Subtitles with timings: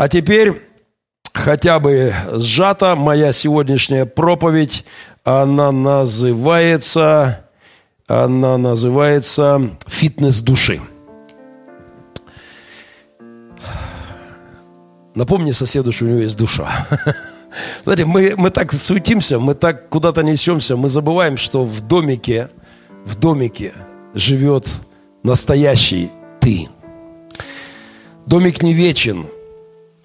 [0.00, 0.62] А теперь
[1.34, 4.86] хотя бы сжата моя сегодняшняя проповедь,
[5.24, 7.44] она называется,
[8.06, 10.80] она называется «Фитнес души».
[15.14, 16.86] Напомни соседу, что у него есть душа.
[17.84, 22.48] Знаете, мы, мы так суетимся, мы так куда-то несемся, мы забываем, что в домике,
[23.04, 23.74] в домике
[24.14, 24.66] живет
[25.22, 26.10] настоящий
[26.40, 26.70] ты.
[28.24, 29.26] Домик не вечен.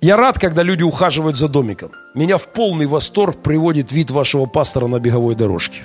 [0.05, 1.91] Я рад, когда люди ухаживают за домиком.
[2.13, 5.81] Меня в полный восторг приводит вид вашего пастора на беговой дорожке.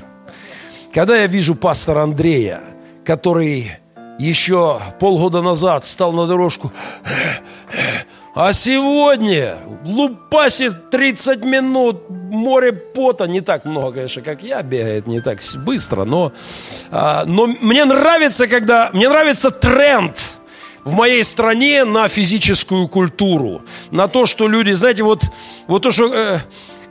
[0.93, 2.60] Когда я вижу пастора Андрея,
[3.02, 3.70] который
[4.19, 6.70] еще полгода назад стал на дорожку,
[8.34, 9.56] а сегодня
[9.87, 16.05] лупасит 30 минут, море пота, не так много, конечно, как я, бегает не так быстро,
[16.05, 16.34] но,
[16.91, 20.40] а, но мне нравится, когда, мне нравится тренд
[20.84, 25.23] в моей стране на физическую культуру, на то, что люди, знаете, вот,
[25.66, 26.38] вот то, что, э,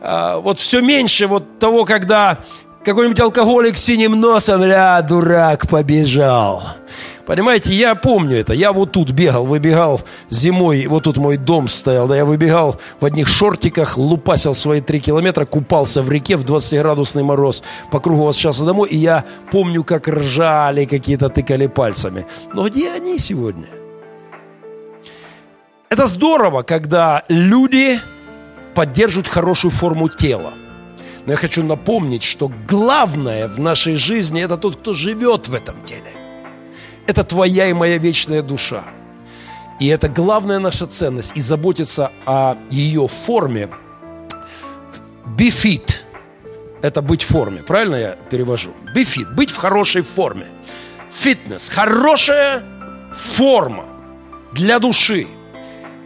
[0.02, 2.38] э, вот все меньше вот того, когда
[2.84, 6.64] какой-нибудь алкоголик с синим носом, ля, дурак, побежал.
[7.26, 8.56] Понимаете, я помню это.
[8.56, 13.06] Я вот тут бегал, выбегал зимой, вот тут мой дом стоял, да я выбегал в
[13.06, 18.60] одних шортиках, лупасил свои три километра, купался в реке в 20-градусный мороз по кругу сейчас
[18.60, 22.26] домой, и я помню, как ржали какие-то, тыкали пальцами.
[22.54, 23.79] Но где они сегодня?
[25.90, 28.00] Это здорово, когда люди
[28.76, 30.54] поддерживают хорошую форму тела.
[31.26, 35.84] Но я хочу напомнить, что главное в нашей жизни– это тот, кто живет в этом
[35.86, 36.14] теле.
[37.08, 38.84] Это твоя и моя вечная душа.
[39.80, 41.32] И это главная наша ценность.
[41.36, 43.70] И заботиться о ее форме.
[45.36, 46.02] Be fit–
[46.84, 47.64] это быть в форме.
[47.64, 48.74] Правильно я перевожу?
[48.96, 50.46] Be fit– быть в хорошей форме.
[51.12, 52.64] Фитнес– хорошая
[53.12, 53.86] форма
[54.54, 55.26] для души–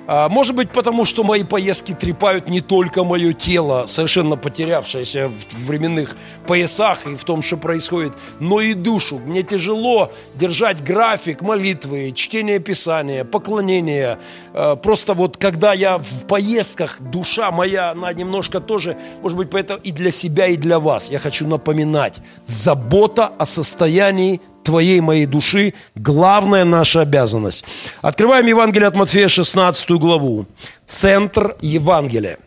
[0.08, 6.16] может быть, потому что мои поездки трепают не только мое тело, совершенно потерявшееся в временных
[6.46, 9.20] поясах и в том, что происходит, но и душу.
[9.20, 14.20] Мне тяжело держать график молитвы, чтение Писания, поклонения.
[14.54, 19.80] А, просто вот когда я в поездках, душа моя, она немножко тоже, может быть, поэтому
[19.84, 21.10] и для себя, и для вас.
[21.10, 27.66] Я хочу напоминать, забота о состоянии твоей, моей души, главная наша обязанность.
[28.02, 30.46] Открываем Евангелие от Матфея, 16 главу.
[30.88, 32.40] Центр Евангелия.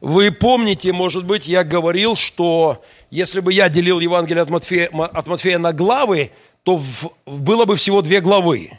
[0.00, 5.26] Вы помните, может быть, я говорил, что если бы я делил Евангелие от Матфея, от
[5.26, 6.30] Матфея на главы,
[6.62, 8.72] то в, было бы всего две главы.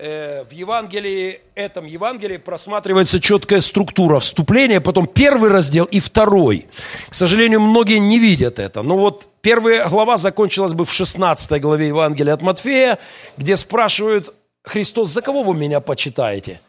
[0.00, 6.68] Э, в Евангелии, этом Евангелии просматривается четкая структура вступления, потом первый раздел и второй.
[7.08, 8.82] К сожалению, многие не видят это.
[8.82, 13.00] Но вот первая глава закончилась бы в 16 главе Евангелия от Матфея,
[13.36, 14.32] где спрашивают
[14.62, 16.60] Христос, за кого вы меня почитаете?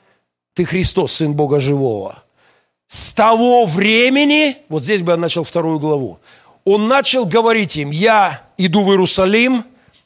[0.55, 2.23] Ты Христос, Сын Бога Живого.
[2.87, 6.17] С того времени, вот здесь бы я начал вторую главу,
[6.65, 9.65] он начал говорить им, я иду в Иерусалим,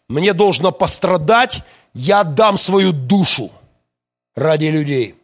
[0.09, 1.63] мне должно пострадать,
[1.93, 3.51] я отдам свою душу
[4.35, 5.15] ради людей.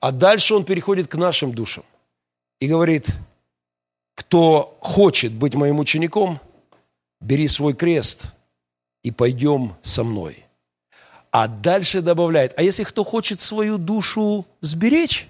[0.00, 1.84] А дальше он переходит к нашим душам
[2.58, 3.06] и говорит,
[4.14, 6.40] кто хочет быть моим учеником,
[7.20, 8.32] бери свой крест
[9.02, 10.44] и пойдем со мной.
[11.30, 15.28] А дальше добавляет, а если кто хочет свою душу сберечь,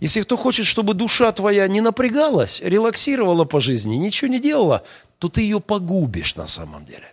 [0.00, 4.82] если кто хочет, чтобы душа твоя не напрягалась, релаксировала по жизни, ничего не делала,
[5.18, 7.12] то ты ее погубишь на самом деле.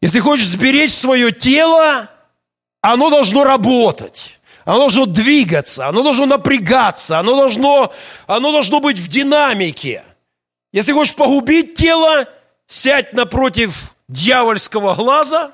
[0.00, 2.08] Если хочешь сберечь свое тело,
[2.80, 4.38] оно должно работать.
[4.64, 7.92] Оно должно двигаться, оно должно напрягаться, оно должно,
[8.26, 10.04] оно должно быть в динамике.
[10.72, 12.26] Если хочешь погубить тело,
[12.66, 15.52] сядь напротив дьявольского глаза.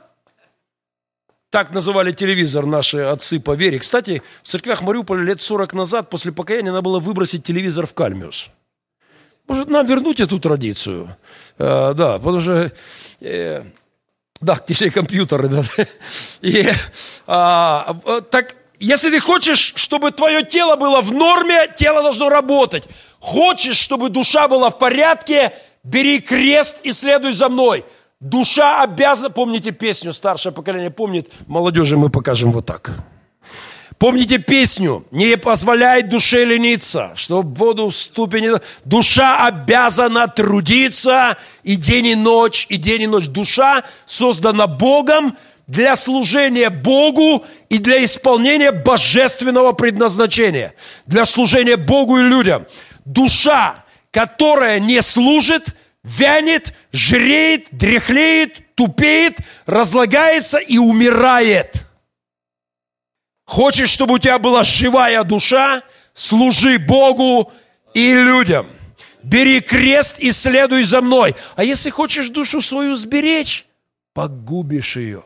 [1.51, 3.79] Так называли телевизор наши отцы по вере.
[3.79, 8.51] Кстати, в церквях Мариуполя лет 40 назад после покаяния надо было выбросить телевизор в кальмиус.
[9.47, 11.17] Может, нам вернуть эту традицию?
[11.57, 12.73] А, да, потому что...
[13.21, 13.65] Э,
[14.41, 15.49] да, точнее компьютеры.
[15.49, 15.63] Да.
[16.43, 16.69] И,
[17.27, 17.97] а,
[18.31, 22.85] так, если ты хочешь, чтобы твое тело было в норме, тело должно работать.
[23.21, 25.53] Хочешь, чтобы душа была в порядке,
[25.83, 27.85] бери крест и следуй за мной.
[28.21, 32.93] Душа обязана, помните песню, старшее поколение помнит, молодежи мы покажем вот так.
[33.99, 38.51] Помните песню «Не позволяй душе лениться, что в воду ступени...»
[38.85, 43.29] Душа обязана трудиться и день, и ночь, и день, и ночь.
[43.29, 45.37] Душа создана Богом
[45.69, 50.75] для служения Богу и для исполнения божественного предназначения.
[51.07, 52.67] Для служения Богу и людям.
[53.05, 61.87] Душа, которая не служит, вянет, жреет, дряхлеет, тупеет, разлагается и умирает–
[63.45, 65.83] Хочешь, чтобы у тебя была живая душа?
[66.13, 67.53] Служи Богу
[67.93, 68.71] и людям.
[69.23, 71.35] Бери крест и следуй за мной.
[71.57, 73.67] А если хочешь душу свою сберечь,
[74.13, 75.25] погубишь ее.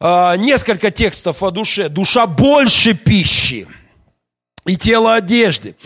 [0.00, 1.88] А, несколько текстов о душе.
[1.88, 3.68] Душа больше пищи
[4.64, 5.76] и тело одежды.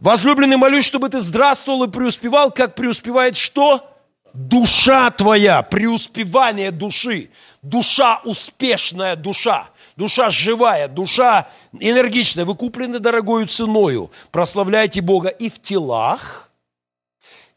[0.00, 3.91] Возлюбленный, молюсь, чтобы ты здравствовал и преуспевал, как преуспевает что?
[4.34, 7.30] Душа твоя, преуспевание души.
[7.60, 9.68] Душа успешная душа.
[9.96, 11.48] Душа живая, душа
[11.78, 12.46] энергичная.
[12.46, 14.10] Вы куплены дорогою ценою.
[14.30, 16.50] Прославляйте Бога и в телах,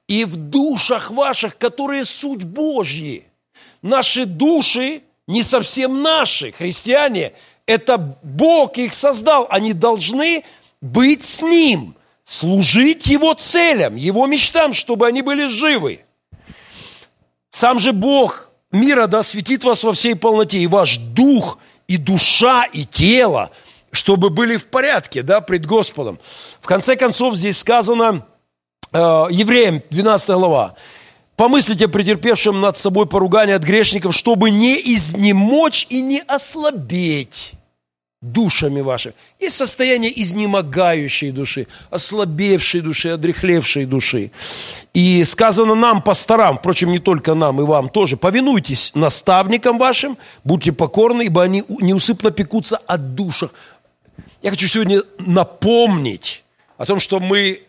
[0.07, 3.25] и в душах ваших, которые суть Божьи.
[3.81, 6.51] Наши души не совсем наши.
[6.51, 7.31] Христиане,
[7.65, 9.47] это Бог их создал.
[9.49, 10.43] Они должны
[10.81, 11.95] быть с Ним,
[12.25, 16.04] служить Его целям, Его мечтам, чтобы они были живы.
[17.55, 21.57] Сам же Бог мира да осветит вас во всей полноте, и ваш дух,
[21.87, 23.49] и душа, и тело,
[23.91, 26.19] чтобы были в порядке, да, пред Господом.
[26.59, 28.25] В конце концов, здесь сказано,
[28.91, 30.75] э, Евреям, 12 глава,
[31.37, 37.53] Помыслите о претерпевшем над собой поругание от грешников, чтобы не изнемочь и не ослабеть
[38.31, 39.13] душами вашими.
[39.39, 44.31] Есть состояние изнемогающей души, ослабевшей души, одрехлевшей души.
[44.93, 50.71] И сказано нам, пасторам, впрочем, не только нам, и вам тоже, повинуйтесь наставникам вашим, будьте
[50.71, 53.51] покорны, ибо они неусыпно пекутся о душах.
[54.41, 56.43] Я хочу сегодня напомнить
[56.77, 57.61] о том, что мы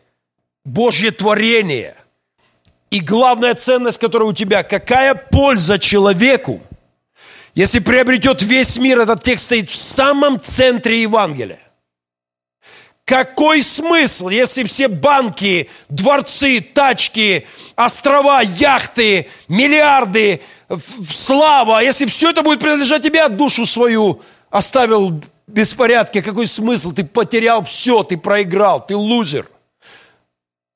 [0.64, 1.94] Божье творение.
[2.90, 6.60] И главная ценность, которая у тебя, какая польза человеку–
[7.56, 11.58] если приобретет весь мир, этот текст стоит в самом центре Евангелия.
[13.06, 20.42] Какой смысл, если все банки, дворцы, тачки, острова, яхты, миллиарды,
[21.08, 24.20] слава, если все это будет принадлежать тебе, а душу свою
[24.50, 26.92] оставил в беспорядке, какой смысл?
[26.92, 29.48] Ты потерял все, ты проиграл, ты лузер.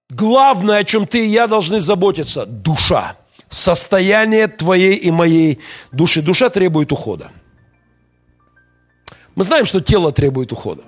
[0.08, 3.16] Главное, о чем ты и я должны заботиться– душа
[3.50, 5.58] состояние твоей и моей
[5.92, 6.22] души.
[6.22, 7.30] Душа требует ухода.
[9.34, 10.82] Мы знаем, что тело требует ухода.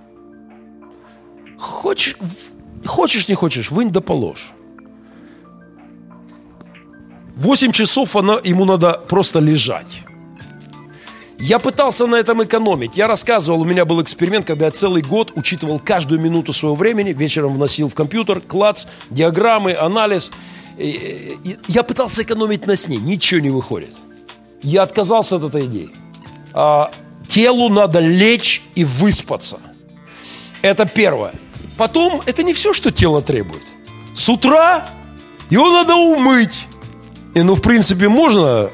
[1.58, 2.16] Хочешь,
[2.86, 4.52] хочешь не хочешь, вынь да положь.
[7.34, 10.02] Восемь часов она, ему надо просто лежать.
[11.38, 12.96] Я пытался на этом экономить.
[12.96, 17.12] Я рассказывал, у меня был эксперимент, когда я целый год учитывал каждую минуту своего времени,
[17.12, 20.30] вечером вносил в компьютер, клац, диаграммы, анализ–
[20.76, 23.94] я пытался экономить на сне, ничего не выходит.
[24.62, 25.90] Я отказался от этой идеи.
[26.52, 26.90] А,
[27.28, 29.58] телу надо лечь и выспаться.
[30.62, 31.34] Это первое.
[31.76, 33.64] Потом, это не все, что тело требует.
[34.14, 34.88] С утра
[35.50, 36.66] его надо умыть.
[37.34, 38.70] И, ну, в принципе, можно.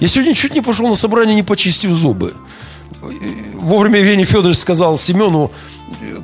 [0.00, 2.34] Я сегодня чуть не пошел на собрание, не почистив зубы.
[3.54, 5.50] Вовремя Евгений Федорович сказал Семену,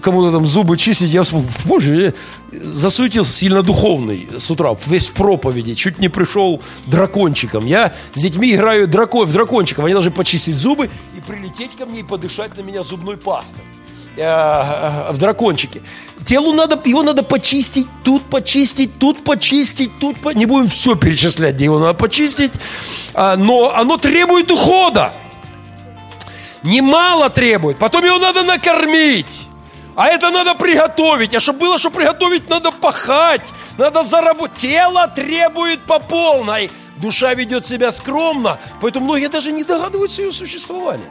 [0.02, 2.14] кому-то там зубы чистить, я вспомнил, боже,
[2.52, 7.66] я засуетился сильно духовный с утра, весь в проповеди, чуть не пришел дракончиком.
[7.66, 12.00] Я с детьми играю дракон, в дракончиков, они должны почистить зубы и прилететь ко мне
[12.00, 13.62] и подышать на меня зубной пастой
[14.16, 15.82] э, э, в дракончике.
[16.24, 20.30] Телу надо, его надо почистить, тут почистить, тут почистить, тут по...
[20.30, 22.52] Не будем все перечислять, где его надо почистить,
[23.14, 25.12] а, но оно требует ухода.
[26.62, 27.78] Немало требует.
[27.78, 29.47] Потом его надо накормить.
[29.98, 31.34] А это надо приготовить.
[31.34, 33.52] А чтобы было, что приготовить, надо пахать.
[33.78, 34.56] Надо заработать.
[34.58, 36.70] Тело требует по полной.
[36.98, 38.58] Душа ведет себя скромно.
[38.80, 41.10] Поэтому многие даже не догадываются ее существования.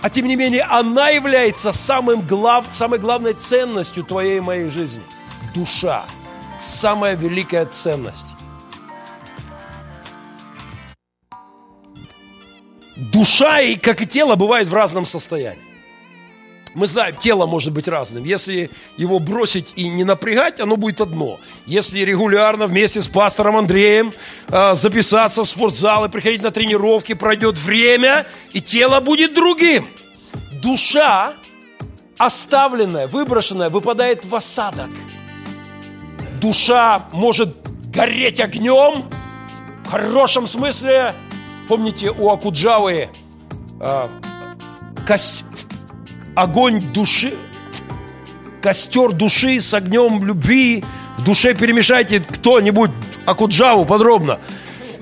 [0.00, 5.02] А тем не менее, она является самым глав, самой главной ценностью твоей и моей жизни.
[5.52, 6.04] Душа.
[6.60, 8.28] Самая великая ценность.
[13.12, 15.69] Душа, и, как и тело, бывает в разном состоянии.
[16.74, 18.24] Мы знаем, тело может быть разным.
[18.24, 21.40] Если его бросить и не напрягать, оно будет одно.
[21.66, 24.12] Если регулярно вместе с пастором Андреем
[24.48, 29.86] э, записаться в спортзал и приходить на тренировки, пройдет время, и тело будет другим.
[30.62, 31.34] Душа,
[32.18, 34.90] оставленная, выброшенная, выпадает в осадок.
[36.40, 37.56] Душа может
[37.92, 39.04] гореть огнем,
[39.84, 41.14] в хорошем смысле.
[41.66, 43.08] Помните, у Акуджавы
[43.80, 44.08] э,
[45.04, 45.44] кость,
[46.40, 47.34] огонь души,
[48.62, 50.82] костер души с огнем любви.
[51.18, 52.90] В душе перемешайте кто-нибудь
[53.26, 54.38] Акуджаву подробно.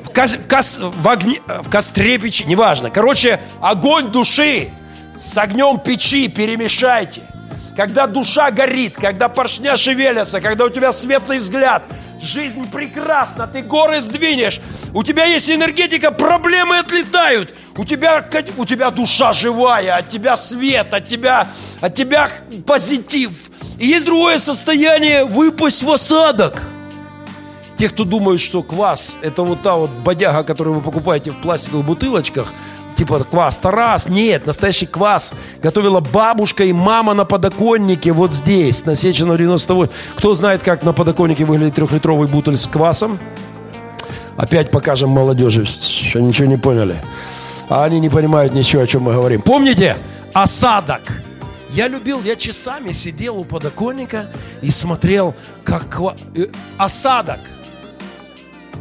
[0.04, 2.90] В, кос, в, кос, в, огне, в костре печи, неважно.
[2.90, 4.70] Короче, огонь души
[5.16, 7.22] с огнем печи перемешайте.
[7.76, 11.84] Когда душа горит, когда поршня шевелятся, когда у тебя светлый взгляд,
[12.22, 14.60] жизнь прекрасна, ты горы сдвинешь,
[14.94, 20.92] у тебя есть энергетика, проблемы отлетают, у тебя, у тебя душа живая, от тебя свет,
[20.92, 21.46] от тебя,
[21.80, 22.30] от тебя
[22.66, 23.32] позитив.
[23.78, 26.62] И есть другое состояние выпасть в осадок.
[27.76, 31.86] Те, кто думают, что квас– это вот та вот бодяга, которую вы покупаете в пластиковых
[31.86, 32.52] бутылочках–
[32.98, 34.08] типа квас Тарас.
[34.08, 39.92] Нет, настоящий квас готовила бабушка и мама на подоконнике вот здесь, на Сеченова 98.
[40.16, 43.18] Кто знает, как на подоконнике выглядит трехлитровый бутыль с квасом?
[44.36, 46.96] Опять покажем молодежи, что ничего не поняли.
[47.68, 49.42] А они не понимают ничего, о чем мы говорим.
[49.42, 49.96] Помните?
[50.32, 51.02] Осадок.
[51.70, 54.26] Я любил, я часами сидел у подоконника
[54.62, 56.00] и смотрел, как.
[56.34, 56.46] Э,
[56.78, 57.40] осадок.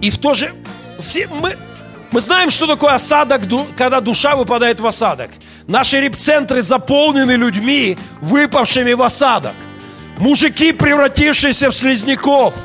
[0.02, 0.54] И в то же...
[0.98, 1.56] Все мы,
[2.12, 3.42] мы знаем, что такое осадок,
[3.76, 5.32] когда душа выпадает в осадок.
[5.68, 9.54] Наши репцентры заполнены людьми, выпавшими в осадок.
[10.18, 12.56] Мужики, превратившиеся в слизняков.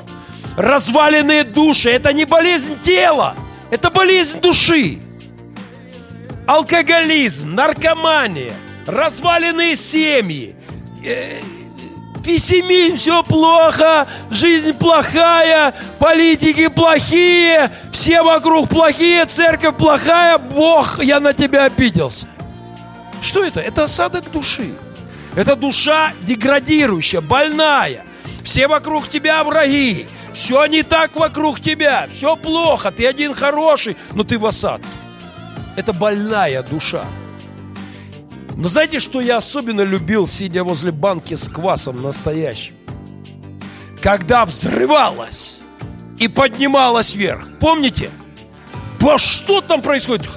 [0.57, 1.91] Разваленные души.
[1.91, 3.35] Это не болезнь тела,
[3.71, 4.99] это болезнь души.
[6.47, 8.53] Алкоголизм, наркомания,
[8.87, 10.55] разваленные семьи,
[11.05, 11.41] э,
[12.23, 21.35] пессимизм, все плохо, жизнь плохая, политики плохие, все вокруг плохие, церковь плохая, Бог, я на
[21.35, 22.27] тебя обиделся.
[23.23, 23.61] Что это?
[23.61, 24.73] Это осадок души.
[25.37, 28.05] Это душа деградирующая, больная.
[28.45, 30.07] Все вокруг тебя враги.
[30.35, 32.07] Все не так вокруг тебя.
[32.13, 32.91] Все плохо.
[32.91, 34.89] Ты один хороший, но ты в осадке.
[35.77, 37.05] Это больная душа.
[38.57, 42.75] Но знаете, что я особенно любил, сидя возле банки с квасом настоящим?
[44.01, 45.59] Когда взрывалась
[46.19, 47.49] и поднималась вверх.
[47.61, 48.11] Помните?
[49.01, 50.29] По что там происходит?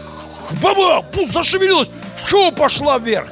[0.62, 1.89] Баба, зашевелилась,
[2.25, 3.29] что пошла вверх?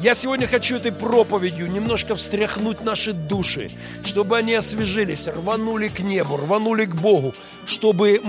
[0.00, 3.70] Я сегодня хочу этой проповедью немножко встряхнуть наши души,
[4.04, 7.34] чтобы они освежились, рванули к небу, рванули к Богу,
[7.66, 8.20] чтобы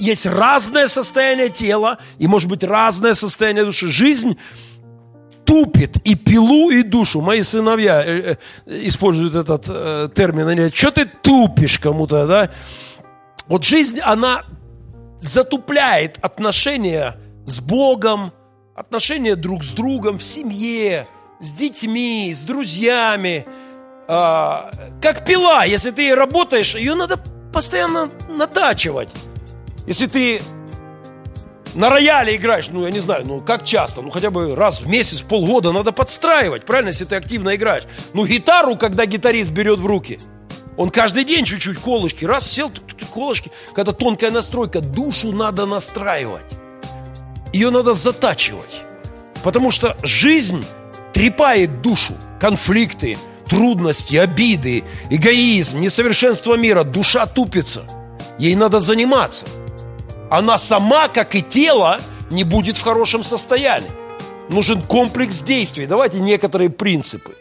[0.00, 3.86] есть разное состояние тела и, может быть, разное состояние души.
[3.86, 4.36] Жизнь
[5.50, 7.20] тупит и пилу, и душу.
[7.20, 10.46] Мои сыновья э, э, используют этот э, термин.
[10.46, 12.50] Они говорят, что ты тупишь кому-то, да?
[13.48, 14.44] Вот жизнь, она
[15.18, 17.16] затупляет отношения
[17.46, 18.32] с Богом,
[18.76, 21.08] отношения друг с другом, в семье,
[21.40, 23.44] с детьми, с друзьями.
[24.06, 24.70] А,
[25.02, 27.20] как пила, если ты работаешь, ее надо
[27.52, 29.10] постоянно натачивать.
[29.88, 30.42] Если ты
[31.74, 34.88] на рояле играешь, ну, я не знаю, ну, как часто, ну, хотя бы раз в
[34.88, 37.84] месяц, полгода надо подстраивать, правильно, если ты активно играешь.
[38.12, 40.18] Ну, гитару, когда гитарист берет в руки,
[40.76, 42.72] он каждый день чуть-чуть колышки, раз сел,
[43.12, 46.50] колышки, когда тонкая настройка, душу надо настраивать.
[47.52, 48.82] Ее надо затачивать.
[49.42, 50.64] Потому что жизнь
[51.12, 57.82] трепает душу, конфликты, трудности, обиды, эгоизм, несовершенство мира, душа тупится.
[58.38, 59.46] Ей надо заниматься–
[60.30, 63.90] она сама, как и тело, не будет в хорошем состоянии.
[64.48, 65.86] Нужен комплекс действий.
[65.86, 67.34] Давайте некоторые принципы.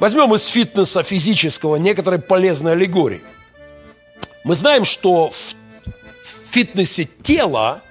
[0.00, 3.22] Возьмем из фитнеса физического некоторые полезные аллегории.
[4.44, 5.54] Мы знаем, что в
[6.50, 7.82] фитнесе тела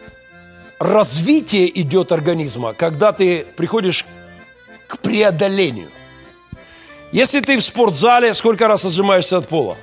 [0.80, 4.06] развитие идет организма, когда ты приходишь
[4.88, 5.89] к преодолению.
[7.12, 9.77] Если ты в спортзале, сколько раз отжимаешься от пола?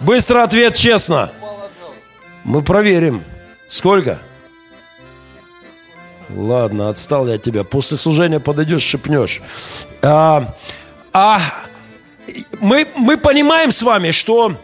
[0.00, 1.30] Быстро ответ, честно.
[2.44, 3.24] Мы проверим.
[3.68, 4.20] Сколько?
[6.30, 7.64] Ладно, отстал я от тебя.
[7.64, 9.42] После служения подойдешь, шепнешь.
[10.02, 10.54] А,
[11.12, 11.40] а
[12.60, 14.54] мы, мы понимаем с вами, что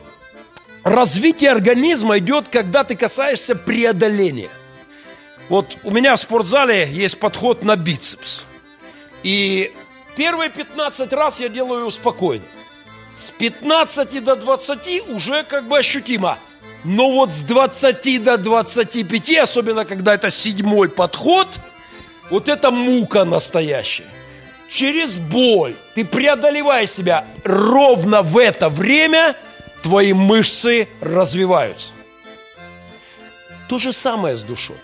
[0.83, 4.51] развитие организма идет, когда ты касаешься преодоления.
[5.49, 8.45] Вот у меня в спортзале есть подход на бицепс.
[9.23, 9.73] И
[10.17, 12.45] первые 15 раз я делаю спокойно.
[13.13, 16.39] С 15 до 20 уже как бы ощутимо.
[16.85, 21.49] Но вот с 20 до 25, особенно когда это седьмой подход,
[22.31, 24.07] вот это мука настоящая.
[24.73, 27.27] Через боль ты преодолеваешь себя.
[27.45, 29.37] Ровно в это время
[29.83, 31.93] твои мышцы развиваются.
[33.69, 34.77] То же самое с душой.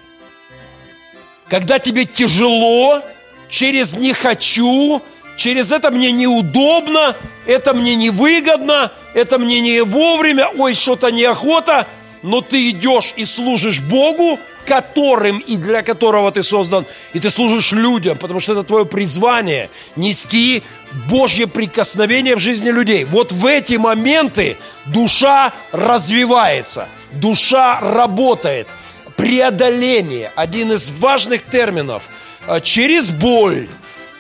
[1.49, 3.02] Когда тебе тяжело,
[3.49, 5.00] через «не хочу»,
[5.37, 7.16] через это мне неудобно,
[7.47, 11.87] это мне невыгодно, это мне не вовремя, ой, что-то неохота,
[12.23, 17.73] но ты идешь и служишь Богу, которым и для которого ты создан, и ты служишь
[17.73, 20.62] людям, потому что это твое призвание нести
[21.09, 23.05] Божье прикосновение в жизни людей.
[23.05, 28.66] Вот в эти моменты душа развивается, душа работает.
[29.16, 32.02] Преодоление, один из важных терминов,
[32.47, 33.66] а, через боль,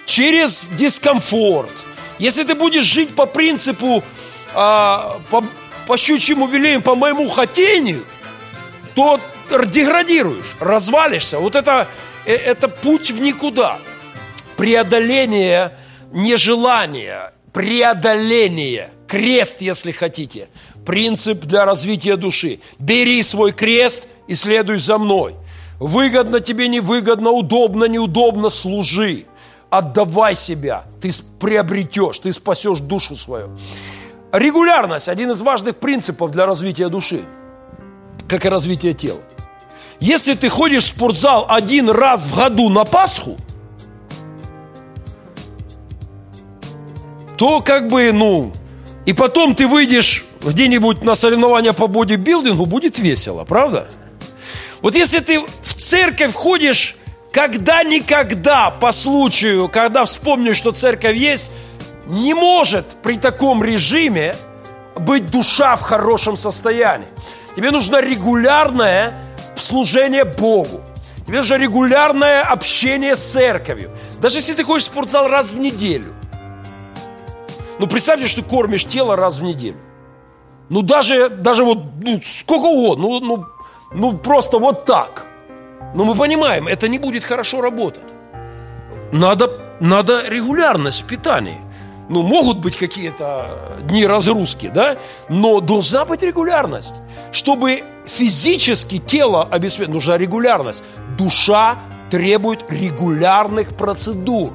[0.06, 1.84] через дискомфорт.
[2.18, 4.02] Если ты будешь жить по принципу
[4.54, 5.44] а, по,
[5.86, 8.04] по щучьему велению, по моему хотению,
[8.94, 9.20] то
[9.50, 11.38] деградируешь, развалишься.
[11.38, 11.88] Вот это,
[12.24, 13.78] э, это путь в никуда.
[14.56, 15.76] Преодоление
[16.12, 20.48] нежелания, преодоление, крест, если хотите,
[20.86, 22.60] принцип для развития души.
[22.78, 25.34] Бери свой крест и следуй за мной.
[25.78, 29.26] Выгодно тебе, невыгодно, удобно, неудобно, служи.
[29.70, 33.50] Отдавай себя, ты приобретешь, ты спасешь душу свою.
[34.32, 37.20] Регулярность– один из важных принципов для развития души,
[38.28, 39.20] как и развития тела.
[39.98, 43.36] Если ты ходишь в спортзал один раз в году на Пасху,
[47.36, 48.52] то как бы, ну,
[49.04, 53.88] и потом ты выйдешь где-нибудь на соревнования по бодибилдингу, будет весело, правда?
[54.82, 56.95] Вот если ты в церковь ходишь
[57.36, 61.50] когда-никогда по случаю, когда вспомнишь, что церковь есть,
[62.06, 64.34] не может при таком режиме
[65.00, 67.08] быть душа в хорошем состоянии.
[67.54, 69.18] Тебе нужно регулярное
[69.54, 70.80] служение Богу.
[71.26, 73.90] Тебе нужно регулярное общение с церковью.
[74.18, 76.14] Даже если ты ходишь в спортзал раз в неделю.
[77.78, 79.76] Ну, представьте, что ты кормишь тело раз в неделю.
[80.70, 83.08] Ну, даже, даже вот ну, сколько угодно.
[83.08, 83.46] Ну, ну,
[83.92, 85.26] ну, просто вот так.
[85.94, 88.04] Но мы понимаем, это не будет хорошо работать.
[89.12, 89.50] Надо,
[89.80, 91.60] надо регулярность в питании.
[92.08, 94.96] Ну, могут быть какие-то дни разгрузки, да,
[95.28, 96.94] но должна быть регулярность.
[97.32, 100.84] Чтобы физически тело обеспечить, нужна регулярность.
[101.18, 101.76] Душа
[102.10, 104.52] требует регулярных процедур.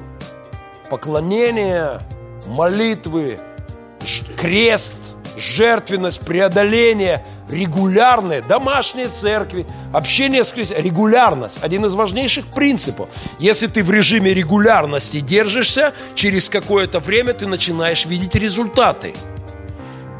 [0.88, 2.00] Поклонение,
[2.46, 3.38] молитвы,
[4.36, 13.08] крест, жертвенность, преодоление, регулярные домашние церкви, общение с христианами, регулярность– один из важнейших принципов.
[13.38, 19.14] Если ты в режиме регулярности держишься, через какое-то время ты начинаешь видеть результаты.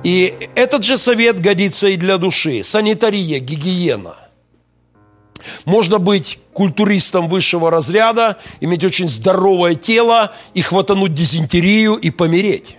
[0.04, 2.62] И этот же совет годится и для души.
[2.64, 4.16] Санитария, гигиена.
[5.64, 12.76] Можно быть культуристом высшего разряда, иметь очень здоровое тело и хватануть дизентерию и помереть.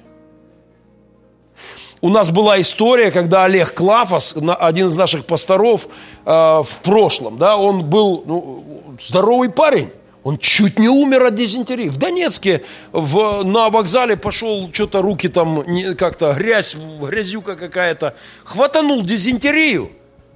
[2.03, 5.87] У нас была история, когда Олег Клафос, один из наших пасторов
[6.25, 8.65] э, в прошлом, да, он был ну,
[8.99, 9.89] здоровый парень.
[10.25, 11.87] Он чуть не умер от дизентерии.
[11.87, 12.61] В Донецке
[12.91, 15.63] в, на вокзале пошел, что-то руки там,
[15.95, 18.15] как-то грязь, грязюка какая-то.
[18.43, 19.89] Хватанул дизентерию,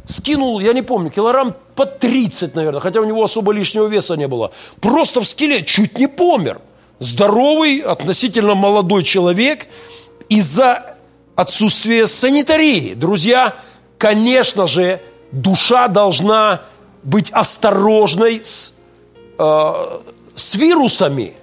[0.08, 4.30] скинул, я не помню, килограмм под 30, наверное, хотя у него особо лишнего веса не
[4.30, 4.54] было.
[4.80, 6.62] Просто в скеле чуть не помер.
[7.00, 9.68] Здоровый, относительно молодой человек.
[10.30, 10.97] Из-за
[11.38, 12.96] отсутствие санитарии.
[12.96, 13.54] Друзья,
[14.00, 15.00] конечно же,
[15.32, 16.64] душа должна
[17.04, 18.74] быть осторожной с,
[19.38, 19.74] э,
[20.36, 21.34] с вирусами,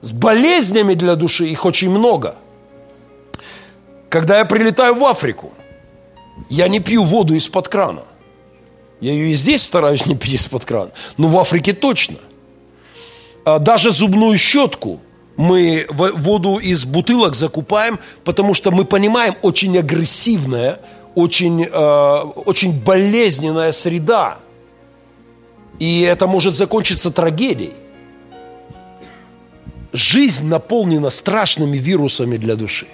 [0.00, 2.34] с болезнями для души, их очень много.
[4.08, 5.52] Когда я прилетаю в Африку,
[6.48, 8.02] я не пью воду из-под крана.
[9.00, 12.16] Я ее и здесь стараюсь не пить из-под крана, но в Африке точно.
[13.44, 15.00] А даже зубную щетку
[15.36, 20.80] мы воду из бутылок закупаем, потому что мы понимаем, очень агрессивная,
[21.14, 24.38] очень, э, очень болезненная среда.
[25.78, 27.74] И это может закончиться трагедией.
[29.92, 32.86] Жизнь наполнена страшными вирусами для души.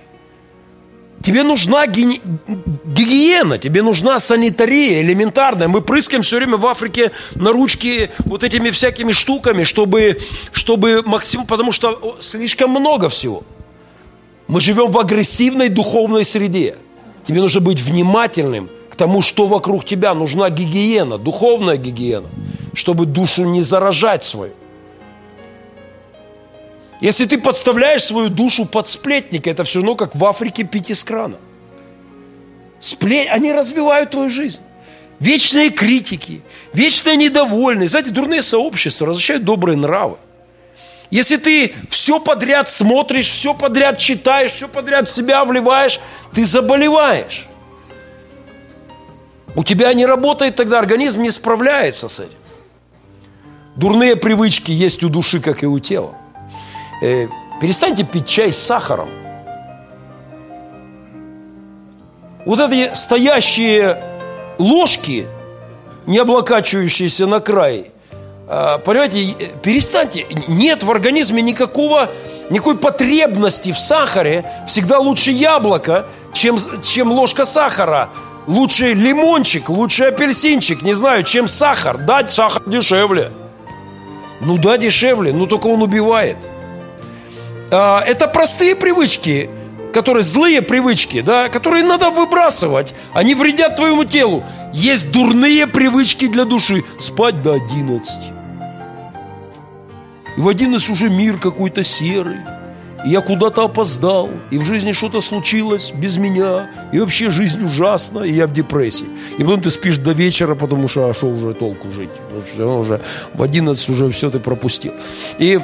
[1.23, 5.69] Тебе нужна гигиена, тебе нужна санитария элементарная.
[5.69, 10.19] Мы прыскаем все время в Африке на ручки вот этими всякими штуками, чтобы,
[10.51, 13.45] чтобы максимум, потому что слишком много всего.
[14.49, 16.77] Мы живем в агрессивной духовной среде.
[17.25, 20.15] Тебе нужно быть внимательным к тому, что вокруг тебя.
[20.15, 22.29] Нужна гигиена, духовная гигиена,
[22.75, 24.55] чтобы душу не заражать свою.
[27.03, 31.03] Если ты подставляешь свою душу под сплетника, это все равно как в Африке пить из
[31.03, 31.37] крана.
[32.79, 33.29] Спле...
[33.29, 34.63] Они развивают твою жизнь.
[35.19, 37.89] Вечные критики, вечные недовольные.
[37.89, 40.17] Знаете, дурные сообщества возвращают добрые нравы.
[41.11, 45.99] Если ты все подряд смотришь, все подряд читаешь, все подряд в себя вливаешь,
[46.33, 47.49] ты заболеваешь.
[49.57, 52.39] У тебя не работает тогда, организм не справляется с этим.
[53.75, 56.22] Дурные привычки есть у души, как и у тела.
[57.03, 57.27] Э,
[57.61, 59.09] перестаньте пить чай с сахаром.
[62.47, 64.01] Вот эти стоящие
[64.59, 65.27] ложки,
[66.07, 67.91] не облокачивающиеся на край,
[68.49, 69.35] э, понимаете,
[69.65, 70.27] перестаньте.
[70.47, 72.09] Нет в организме никакого,
[72.51, 74.45] никакой потребности в сахаре.
[74.69, 78.11] Всегда лучше яблоко, чем, чем ложка сахара.
[78.47, 81.99] Лучше лимончик, лучше апельсинчик, не знаю, чем сахар.
[81.99, 83.33] Дать сахар дешевле.
[84.41, 86.52] Ну да, дешевле, но только он убивает– а,
[87.73, 89.49] это простые привычки.
[89.93, 94.43] которые злые привычки, да, которые надо выбрасывать, они вредят твоему телу.
[94.73, 96.83] Есть дурные привычки для души.
[96.99, 98.33] Спать до 11.
[100.37, 102.39] И в 11 уже мир какой-то серый.
[103.05, 108.21] И я куда-то опоздал, и в жизни что-то случилось без меня, и вообще жизнь ужасна,
[108.21, 109.09] и я в депрессии.
[109.39, 112.11] И потом ты спишь до вечера, потому что, а что уже толку жить?
[112.59, 113.01] Уже
[113.35, 114.93] в 11 уже все ты пропустил.
[115.39, 115.61] И,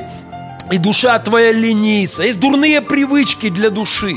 [0.71, 2.23] и душа твоя ленится.
[2.23, 4.17] Есть дурные привычки для души.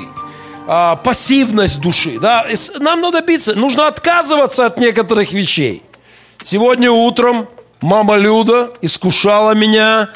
[0.67, 2.19] А, пассивность души.
[2.19, 2.45] Да?
[2.79, 5.83] Нам надо биться, нужно отказываться от некоторых вещей.
[6.43, 7.47] Сегодня утром
[7.81, 10.09] мама Люда искушала меня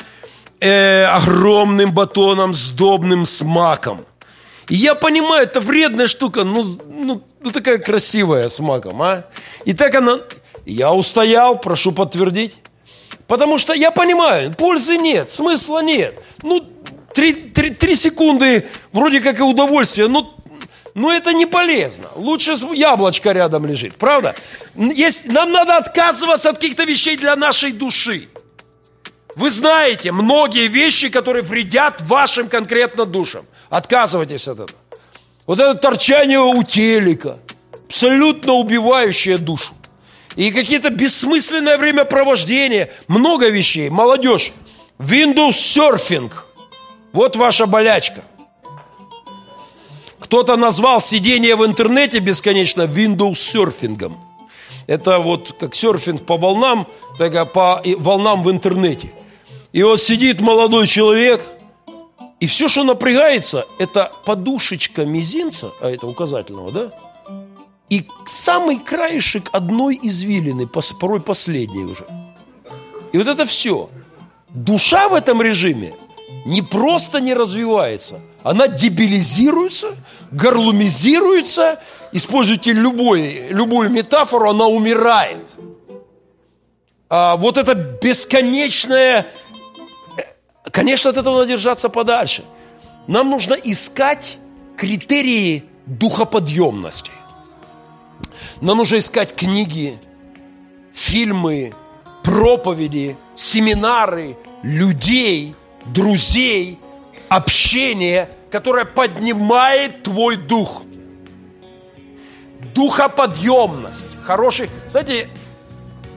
[0.60, 2.54] э, огромным батоном,
[3.26, 4.06] с маком.
[4.70, 8.60] И я понимаю, это вредная штука, ну, ну, ну такая красивая с
[9.02, 9.26] а?
[9.66, 10.20] И так она...
[10.66, 12.56] Я устоял, прошу подтвердить.
[13.28, 16.20] Потому что я понимаю, пользы нет, смысла нет.
[16.44, 16.64] Ну,
[17.14, 20.36] три, три, три секунды вроде как и удовольствие, но,
[20.94, 22.10] но это не полезно.
[22.16, 24.36] Лучше яблочко рядом лежит, правда?
[24.76, 28.28] Есть, нам надо отказываться от каких-то вещей для нашей души.
[29.36, 33.46] Вы знаете многие вещи, которые вредят вашим конкретно душам.
[33.70, 34.80] Отказывайтесь от этого.
[35.48, 37.38] Вот это торчание у телека,
[37.86, 39.74] абсолютно убивающее душу.
[40.36, 43.90] И какие-то бессмысленное времяпровождение, много вещей.
[43.90, 44.52] Молодежь,
[45.00, 46.32] Windows Surfing,
[47.14, 48.24] вот ваша болячка.
[50.20, 54.20] Кто-то назвал сидение в интернете бесконечно Windows серфингом.
[54.88, 59.12] Это вот как серфинг по волнам, так по волнам в интернете–
[59.76, 61.46] и вот сидит молодой человек,
[62.40, 66.92] и все, что напрягается, это подушечка мизинца, а это указательного, да?
[67.90, 70.68] И самый краешек одной извилины,
[71.00, 72.06] порой последней уже.
[73.12, 73.90] И вот это все.
[74.50, 75.94] Душа в этом режиме
[76.46, 79.96] не просто не развивается, она дебилизируется,
[80.32, 81.80] горлумизируется,
[82.12, 85.56] используйте любой, любую метафору, она умирает.
[87.10, 89.28] А вот это бесконечное
[90.72, 92.44] Конечно, от этого надо держаться подальше.
[93.08, 94.40] Нам нужно искать
[94.76, 97.12] критерии духоподъемности.
[98.62, 100.00] Нам нужно искать книги,
[100.94, 101.74] фильмы,
[102.24, 106.80] проповеди, семинары, людей, друзей,
[107.30, 110.84] общение, которое поднимает твой дух.
[112.74, 114.08] Духоподъемность.
[114.24, 114.70] Хороший.
[114.88, 115.30] Знаете,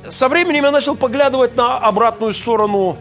[0.08, 2.96] со временем я начал поглядывать на обратную сторону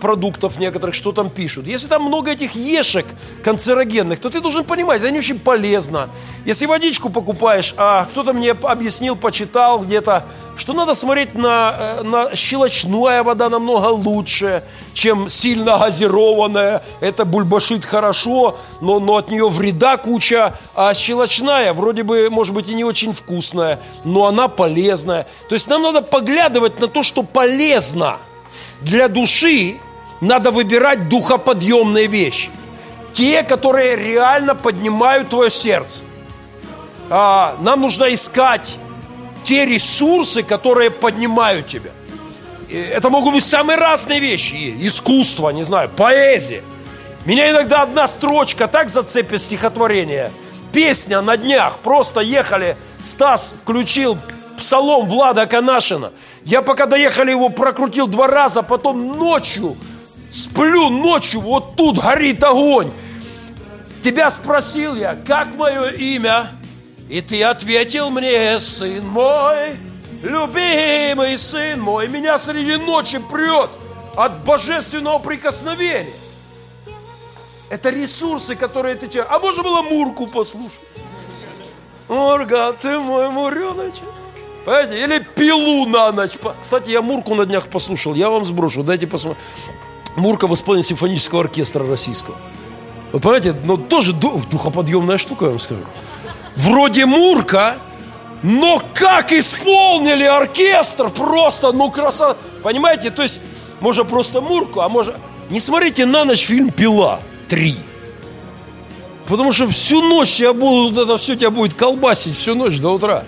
[0.00, 1.66] продуктов некоторых, что там пишут.
[1.66, 3.06] Если там много этих ешек
[3.42, 6.08] канцерогенных, то ты должен понимать, это не очень полезно.
[6.44, 10.24] Если водичку покупаешь, а кто-то мне объяснил, почитал где-то,
[10.56, 16.82] что надо смотреть на, э, на щелочная вода намного лучше, чем сильно газированная.
[17.00, 20.54] Это бульбашит хорошо, но, но от нее вреда куча.
[20.74, 25.26] А щелочная вроде бы, может быть, и не очень вкусная, но она полезная.
[25.48, 28.18] То есть нам надо поглядывать на то, что полезно–
[28.84, 29.76] для души
[30.20, 32.50] надо выбирать духоподъемные вещи.
[33.12, 36.02] Те, которые реально поднимают твое сердце.
[37.10, 38.76] А, нам нужно искать
[39.42, 41.90] те ресурсы, которые поднимают тебя.
[42.70, 44.74] Это могут быть самые разные вещи.
[44.80, 46.62] Искусство, не знаю, поэзия.
[47.26, 50.32] Меня иногда одна строчка так зацепит стихотворение.
[50.72, 51.78] Песня на днях.
[51.78, 54.16] Просто ехали, Стас включил
[54.62, 56.12] псалом Влада Канашина.
[56.44, 59.76] Я пока доехали его прокрутил два раза, потом ночью,
[60.32, 62.90] сплю ночью, вот тут горит огонь.
[64.02, 66.50] Тебя спросил я, как мое имя?
[67.08, 69.76] И ты ответил мне, сын мой,
[70.22, 73.70] любимый сын мой, меня среди ночи прет
[74.16, 76.14] от божественного прикосновения.
[77.68, 79.20] Это ресурсы, которые ты...
[79.20, 80.80] А можно было Мурку послушать?
[82.08, 84.21] Мурга, ты мой муреночек.
[84.64, 85.04] Понимаете?
[85.04, 86.32] Или пилу на ночь.
[86.60, 88.14] Кстати, я Мурку на днях послушал.
[88.14, 88.82] Я вам сброшу.
[88.82, 89.42] Дайте посмотреть.
[90.16, 92.36] Мурка в исполнении симфонического оркестра российского.
[93.12, 95.82] Вы понимаете, но тоже духоподъемная штука, я вам скажу.
[96.56, 97.76] Вроде Мурка,
[98.42, 102.36] но как исполнили оркестр, просто, ну, красота.
[102.62, 103.40] Понимаете, то есть,
[103.80, 105.14] можно просто Мурку, а можно...
[105.50, 107.76] Не смотрите на ночь фильм «Пила 3».
[109.28, 113.24] Потому что всю ночь я буду, это все тебя будет колбасить всю ночь до утра.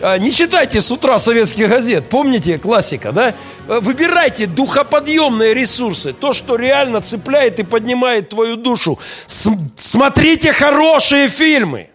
[0.00, 3.34] А, не читайте с утра советских газет, помните, классика, да?
[3.66, 8.98] А, выбирайте духоподъемные ресурсы, то, что реально цепляет и поднимает твою душу.
[9.26, 11.90] Смотрите хорошие фильмы.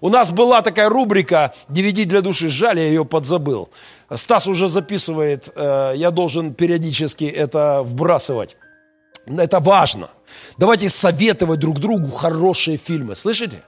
[0.00, 2.50] У нас была такая рубрика «DVD для души».
[2.50, 3.70] Жаль, я ее подзабыл.
[4.14, 8.56] Стас уже записывает, э, я должен периодически это вбрасывать.
[9.26, 10.08] Это важно.
[10.56, 13.16] Давайте советовать друг другу хорошие фильмы.
[13.16, 13.62] Слышите?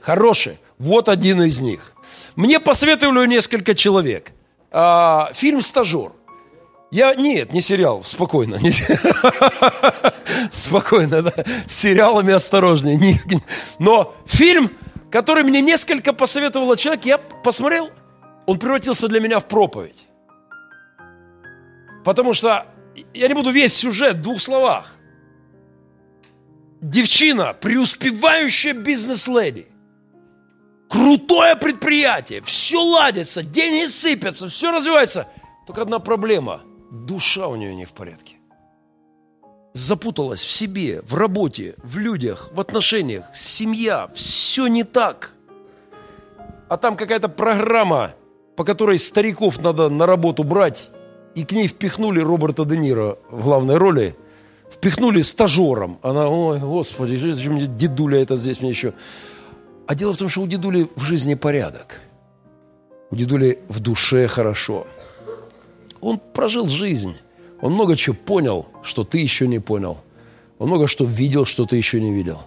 [0.00, 0.58] Хорошие.
[0.78, 1.92] Вот один из них.
[2.38, 4.30] Мне посоветовали несколько человек.
[4.70, 6.12] А, фильм «Стажер».
[6.92, 8.54] Я, нет, не сериал, спокойно.
[8.62, 8.70] Не,
[10.52, 11.32] спокойно, да.
[11.66, 12.94] С сериалами осторожнее.
[12.94, 13.42] Не, не.
[13.80, 14.70] Но фильм,
[15.10, 17.90] который мне несколько посоветовал человек, я посмотрел,
[18.46, 20.06] он превратился для меня в проповедь.
[22.04, 22.68] Потому что
[23.14, 24.94] я не буду весь сюжет в двух словах.
[26.80, 29.66] Девчина, преуспевающая бизнес-леди.
[30.88, 35.28] Крутое предприятие, все ладится, деньги сыпятся, все развивается.
[35.66, 38.36] Только одна проблема– душа у нее не в порядке.
[39.74, 45.34] Запуталась в себе, в работе, в людях, в отношениях, семья, все не так.
[46.70, 48.14] А там какая-то программа,
[48.56, 50.88] по которой стариков надо на работу брать,
[51.34, 54.16] и к ней впихнули Роберта Де Ниро в главной роли,
[54.72, 55.98] впихнули стажером.
[56.02, 58.94] Она, ой, господи, зачем дедуля это здесь мне еще...
[59.88, 62.00] А дело в том, что у дедули в жизни порядок.
[63.10, 64.86] У дедули в душе хорошо–
[66.00, 67.16] он прожил жизнь.
[67.60, 69.98] Он много чего понял, что ты еще не понял.
[70.58, 72.40] Он много что видел, что ты еще не видел.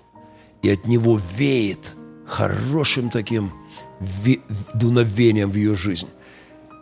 [0.62, 3.52] И от него веет хорошим таким
[4.74, 6.08] дуновением в ее жизнь.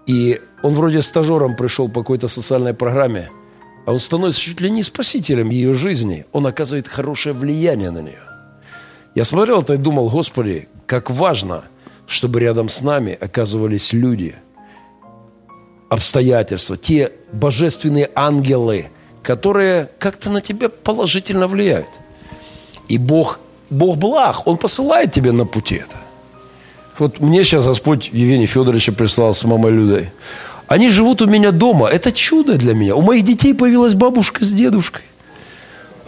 [0.05, 3.29] И он вроде стажером пришел по какой-то социальной программе,
[3.85, 6.25] а он становится чуть ли не спасителем ее жизни.
[6.31, 8.28] Он оказывает хорошее влияние на нее.
[9.19, 11.65] Я смотрел это и думал, Господи, как важно,
[12.07, 14.33] чтобы рядом с нами оказывались люди–
[15.89, 18.87] обстоятельства, те божественные ангелы,
[19.21, 21.89] которые как-то на тебя положительно влияют.
[22.87, 25.97] И Бог, Бог благ, Он посылает тебе на пути это.
[26.97, 30.11] Вот мне сейчас Господь Евгений Федоровича прислал с мамой Людой.
[30.67, 31.89] Они живут у меня дома.
[31.89, 32.95] Это чудо для меня.
[32.95, 35.03] У моих детей появилась бабушка с дедушкой.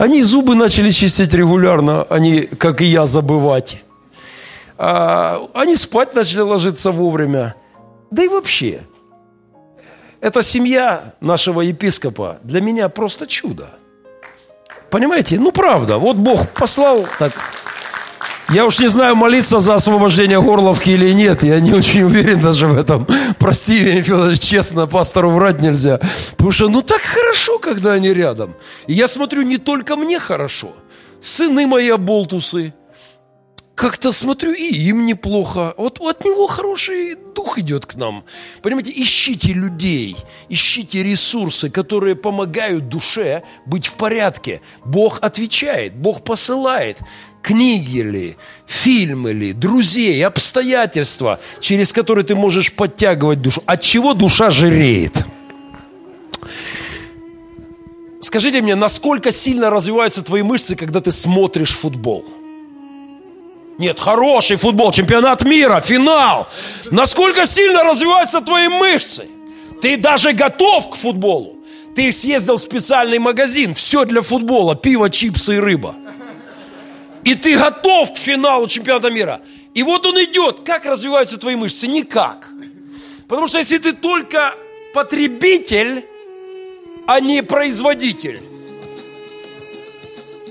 [0.02, 3.84] Они зубы начали чистить регулярно, они, как и я, забывать.
[4.76, 7.54] А, они спать начали ложиться вовремя.
[8.10, 8.82] Да и вообще,
[10.20, 13.70] эта семья нашего епископа для меня просто чудо.
[14.90, 15.38] Понимаете?
[15.40, 16.00] Ну, правда.
[16.00, 17.34] Вот Бог послал так...
[18.52, 21.42] Я уж не знаю, молиться за освобождение Горловки или нет.
[21.42, 23.08] Я не очень уверен даже в этом.
[23.40, 26.02] Прости, Евгений Федорович, честно, пастору врать нельзя.
[26.32, 28.54] Потому что ну так хорошо, когда они рядом.
[28.88, 30.74] И я смотрю, не только мне хорошо.
[31.22, 32.74] Сыны мои оболтусы,
[33.74, 35.74] как-то смотрю, и им неплохо.
[35.78, 38.26] Вот от него хороший дух идет к нам.
[38.62, 40.18] Понимаете, ищите людей,
[40.50, 44.62] ищите ресурсы, которые помогают душе быть в порядке.
[44.84, 46.98] Бог отвечает, Бог посылает
[47.42, 53.64] книги ли, фильмы ли, друзей, обстоятельства, через которые ты можешь подтягивать душу.
[53.66, 55.14] От чего душа жиреет?
[58.22, 62.26] Скажите мне, насколько сильно развиваются твои мышцы, когда ты смотришь футбол?
[63.78, 66.48] Нет, хороший футбол, чемпионат мира, финал.
[66.92, 69.28] Насколько сильно развиваются твои мышцы?
[69.82, 71.56] Ты даже готов к футболу.
[71.96, 75.96] Ты съездил в специальный магазин, все для футбола, пиво, чипсы и рыба.
[77.24, 79.42] И ты готов к финалу чемпионата мира.
[79.74, 80.62] И вот он идет.
[80.66, 81.88] Как развиваются твои мышцы?
[81.88, 82.50] Никак.
[83.28, 84.56] Потому что если ты только
[84.94, 86.06] потребитель,
[87.06, 88.42] а не производитель,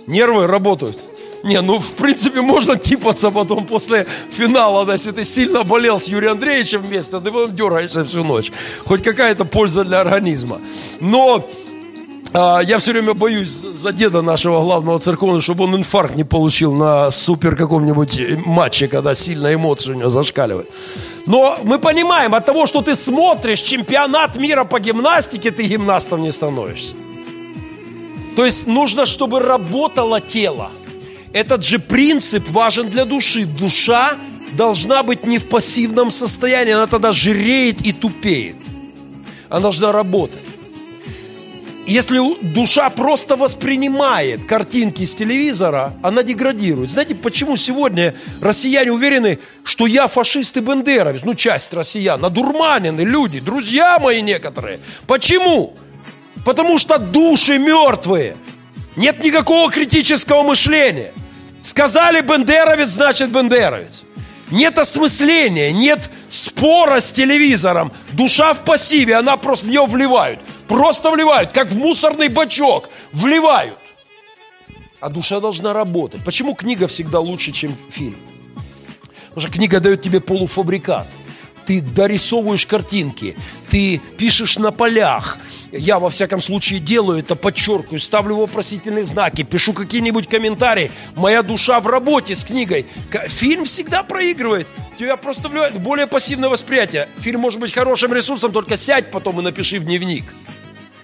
[0.06, 1.04] нервы работают.
[1.42, 6.06] Не, ну, в принципе, можно типаться потом после финала, да, если ты сильно болел с
[6.06, 8.52] Юрием Андреевичем вместе, ты потом дергаешься всю ночь.
[8.84, 10.60] Хоть какая-то польза для организма.
[11.00, 11.69] Но а,
[12.32, 17.10] я все время боюсь за деда нашего главного церковного, чтобы он инфаркт не получил на
[17.10, 20.68] супер каком-нибудь матче, когда сильно эмоции у него зашкаливают.
[21.26, 26.32] Но мы понимаем, от того, что ты смотришь чемпионат мира по гимнастике, ты гимнастом не
[26.32, 26.94] становишься.
[28.36, 30.70] То есть нужно, чтобы работало тело.
[31.32, 33.44] Этот же принцип важен для души.
[33.44, 34.16] Душа
[34.52, 38.56] должна быть не в пассивном состоянии, она тогда жиреет и тупеет.
[39.48, 40.49] Она должна работать.
[41.86, 42.20] Если
[42.54, 46.90] душа просто воспринимает картинки с телевизора, она деградирует.
[46.90, 51.22] Знаете, почему сегодня россияне уверены, что я фашист и бендеровец?
[51.24, 54.78] Ну, часть россиян, надурманены люди, друзья мои некоторые.
[55.06, 55.74] Почему?
[56.44, 58.36] Потому что души мертвые.
[58.96, 61.12] Нет никакого критического мышления.
[61.62, 64.04] Сказали бендеровец, значит бендеровец.
[64.50, 67.92] Нет осмысления, нет спора с телевизором.
[68.12, 70.40] Душа в пассиве, она просто в нее вливают.
[70.70, 72.90] Просто вливают, как в мусорный бачок.
[73.10, 73.76] Вливают.
[75.00, 76.24] А душа должна работать.
[76.24, 78.16] Почему книга всегда лучше, чем фильм?
[79.30, 81.08] Потому что книга дает тебе полуфабрикат.
[81.66, 83.36] Ты дорисовываешь картинки,
[83.68, 85.38] ты пишешь на полях,
[85.72, 90.90] я во всяком случае делаю это, подчеркиваю, ставлю вопросительные знаки, пишу какие-нибудь комментарии.
[91.16, 92.86] Моя душа в работе с книгой.
[93.26, 94.68] Фильм всегда проигрывает.
[94.98, 97.08] Тебя просто влияет более пассивное восприятие.
[97.18, 100.24] Фильм может быть хорошим ресурсом, только сядь потом и напиши в дневник.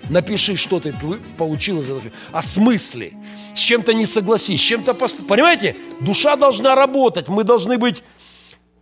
[0.08, 0.94] Напиши, что ты
[1.36, 2.16] получил из этого фильма.
[2.32, 3.12] О смысле.
[3.54, 4.94] С чем-то не согласись, с чем-то...
[4.94, 5.26] Посп...
[5.26, 5.76] Понимаете?
[6.00, 7.28] Душа должна работать.
[7.28, 8.04] Мы должны быть...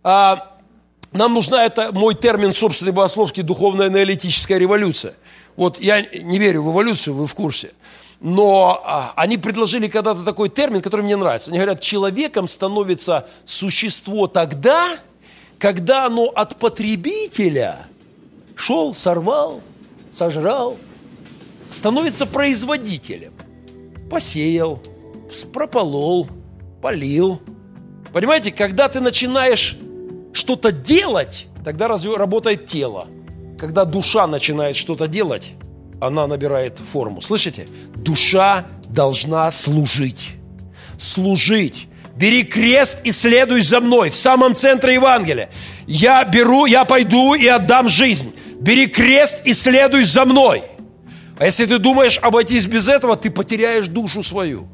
[0.03, 0.55] А,
[1.11, 5.15] нам нужна, это мой термин собственный богословский, духовная аналитическая революция.
[5.55, 7.71] Вот я не верю в эволюцию, вы в курсе.
[8.19, 11.49] Но а, они предложили когда-то такой термин, который мне нравится.
[11.49, 14.97] Они говорят, человеком становится существо тогда,
[15.57, 17.87] когда оно от потребителя
[18.55, 19.61] шел, сорвал,
[20.11, 20.77] сожрал,
[21.69, 23.33] становится производителем.
[24.09, 24.81] Посеял,
[25.53, 26.29] прополол,
[26.81, 27.41] полил.
[28.13, 29.77] Понимаете, когда ты начинаешь
[30.33, 33.07] что-то делать, тогда разве работает тело.
[33.59, 35.53] Когда душа начинает что-то делать,
[36.01, 37.21] она набирает форму.
[37.21, 37.67] Слышите?
[37.95, 40.33] Душа должна служить.
[40.99, 41.87] Служить.
[42.15, 45.49] Бери крест и следуй за мной в самом центре Евангелия.
[45.85, 48.33] Я беру, я пойду и отдам жизнь.
[48.59, 50.63] Бери крест и следуй за мной.
[51.37, 54.67] А если ты думаешь обойтись без этого, ты потеряешь душу свою.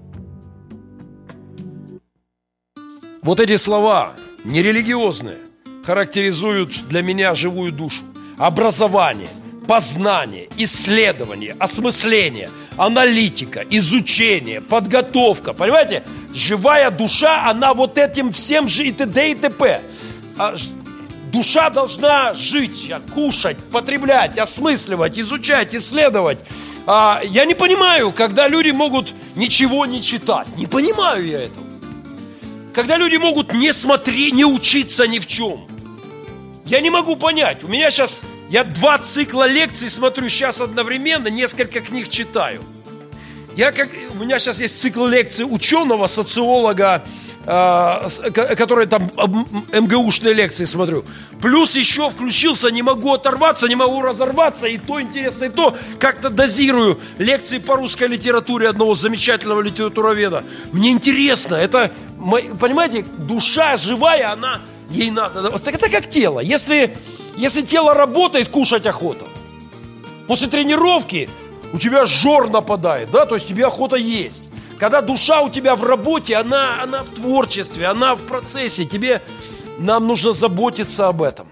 [3.22, 5.38] Вот эти слова, нерелигиозные,
[5.86, 8.04] характеризуют для меня живую душу.
[8.38, 9.30] Образование,
[9.68, 15.54] познание, исследование, осмысление, аналитика, изучение, подготовка.
[15.54, 16.04] Понимаете?
[16.34, 19.32] Живая душа, она вот этим всем же и т.д.
[19.32, 19.82] и т.п.
[21.32, 26.40] Душа должна жить, кушать, потреблять, осмысливать, изучать, исследовать.
[26.86, 30.48] А, я не понимаю, когда люди могут ничего не читать.
[30.58, 31.66] Не понимаю я этого.
[32.74, 35.68] Когда люди могут не смотреть, не учиться ни в чем.
[36.66, 37.64] Я не могу понять.
[37.64, 42.62] У меня сейчас, я два цикла лекций смотрю сейчас одновременно, несколько книг читаю.
[43.56, 47.04] Я как, у меня сейчас есть цикл лекций ученого, социолога,
[47.46, 49.12] э, который там
[49.74, 51.04] МГУшные лекции смотрю.
[51.42, 56.30] Плюс еще включился, не могу оторваться, не могу разорваться, и то интересно, и то как-то
[56.30, 60.44] дозирую лекции по русской литературе одного замечательного литературоведа.
[60.72, 61.92] Мне интересно, это,
[62.60, 65.50] понимаете, душа живая, она ей надо.
[65.50, 66.40] Это как тело.
[66.40, 66.96] Если,
[67.38, 69.26] если тело работает, кушать охота.
[70.28, 71.30] После тренировки
[71.74, 74.51] у тебя жор нападает, да, то есть тебе охота есть.
[74.82, 79.22] Когда душа у тебя в работе, она, она в творчестве, она в процессе, тебе,
[79.78, 81.50] нам нужно заботиться об этом.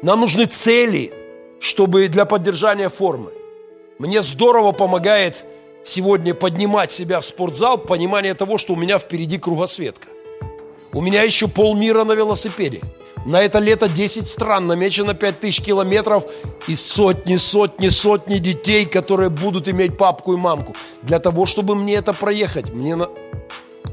[0.00, 1.12] Нам нужны цели,
[1.58, 3.32] чтобы для поддержания формы.
[3.98, 5.44] Мне здорово помогает
[5.82, 10.06] сегодня поднимать себя в спортзал, понимание того, что у меня впереди кругосветка.
[10.92, 12.80] У меня еще полмира на велосипеде.
[13.26, 16.24] На это лето 10 стран, намечено 5000 километров
[16.68, 20.74] и сотни, сотни, сотни детей, которые будут иметь папку и мамку.
[21.02, 23.08] Для того, чтобы мне это проехать, мне на...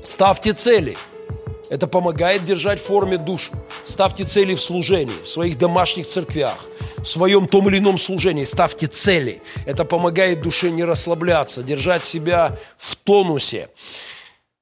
[0.04, 0.98] ставьте цели.
[1.70, 3.52] Это помогает держать в форме душу.
[3.84, 6.58] Ставьте цели в служении, в своих домашних церквях,
[6.98, 8.46] в своем том или ином служении.
[8.46, 9.42] Ставьте цели.
[9.66, 13.70] Это помогает душе не расслабляться, держать себя в тонусе.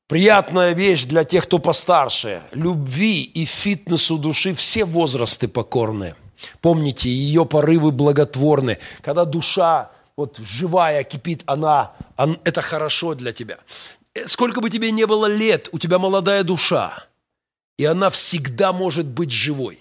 [0.07, 2.43] Приятная вещь для тех, кто постарше.
[2.51, 6.15] Любви и фитнесу души все возрасты покорны.
[6.61, 8.77] Помните, ее порывы благотворны.
[9.01, 13.57] Когда душа вот живая кипит, она, она, это хорошо для тебя.
[14.27, 17.05] Сколько бы тебе не было лет, у тебя молодая душа,
[17.77, 19.79] и она всегда может быть живой.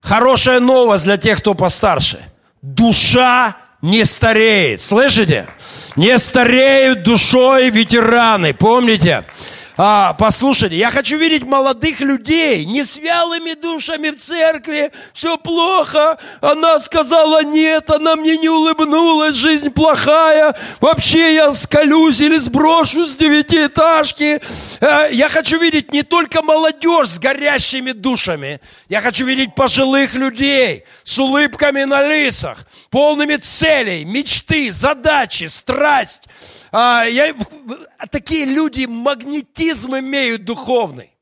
[0.00, 2.28] Хорошая новость для тех, кто постарше.
[2.62, 4.80] Душа не стареет.
[4.80, 5.46] Слышите?
[5.94, 8.52] Не стареют душой ветераны.
[8.52, 9.22] Помните?
[9.78, 16.18] А, послушайте, я хочу видеть молодых людей, не с вялыми душами в церкви, все плохо,
[16.40, 23.16] она сказала нет, она мне не улыбнулась, жизнь плохая, вообще я скалюсь или сброшу с
[23.16, 24.40] девятиэтажки.
[24.80, 30.84] А, я хочу видеть не только молодежь с горящими душами, я хочу видеть пожилых людей
[31.04, 36.22] с улыбками на лицах, полными целей, мечты, задачи, страсть,
[36.78, 37.34] а, я,
[38.10, 41.15] такие люди магнетизм имеют духовный.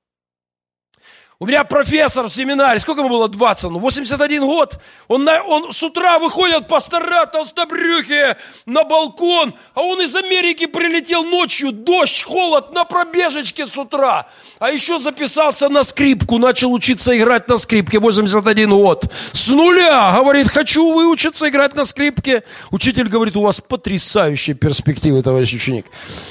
[1.40, 4.78] У меня профессор в семинаре, сколько ему было, 20, ну, 81 год.
[5.08, 11.24] Он, на, он с утра выходит пастора толстобрюхие на балкон, а он из Америки прилетел
[11.24, 14.28] ночью, дождь, холод, на пробежечке с утра.
[14.60, 19.12] А еще записался на скрипку, начал учиться играть на скрипке, 81 год.
[19.32, 22.44] С нуля, говорит, хочу выучиться играть на скрипке.
[22.70, 25.86] Учитель говорит, у вас потрясающие перспективы, товарищ ученик.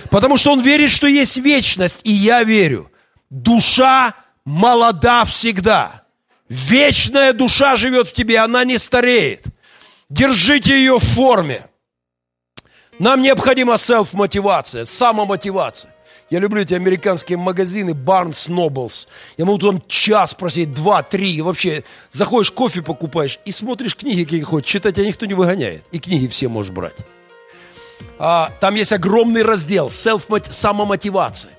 [0.09, 2.89] Потому что он верит, что есть вечность, и я верю.
[3.29, 4.13] Душа
[4.45, 6.03] молода всегда.
[6.49, 9.45] Вечная душа живет в тебе, она не стареет.
[10.09, 11.65] Держите ее в форме.
[12.99, 15.93] Нам необходима селф-мотивация, самомотивация.
[16.29, 19.07] Я люблю эти американские магазины Barnes Nobles.
[19.37, 21.35] Я могу там час просить, два, три.
[21.35, 24.71] И вообще, заходишь, кофе покупаешь и смотришь книги, какие хочешь.
[24.71, 25.83] Читать тебя никто не выгоняет.
[25.91, 26.97] И книги все можешь брать.
[28.17, 31.51] А, там есть огромный раздел self самомотивация.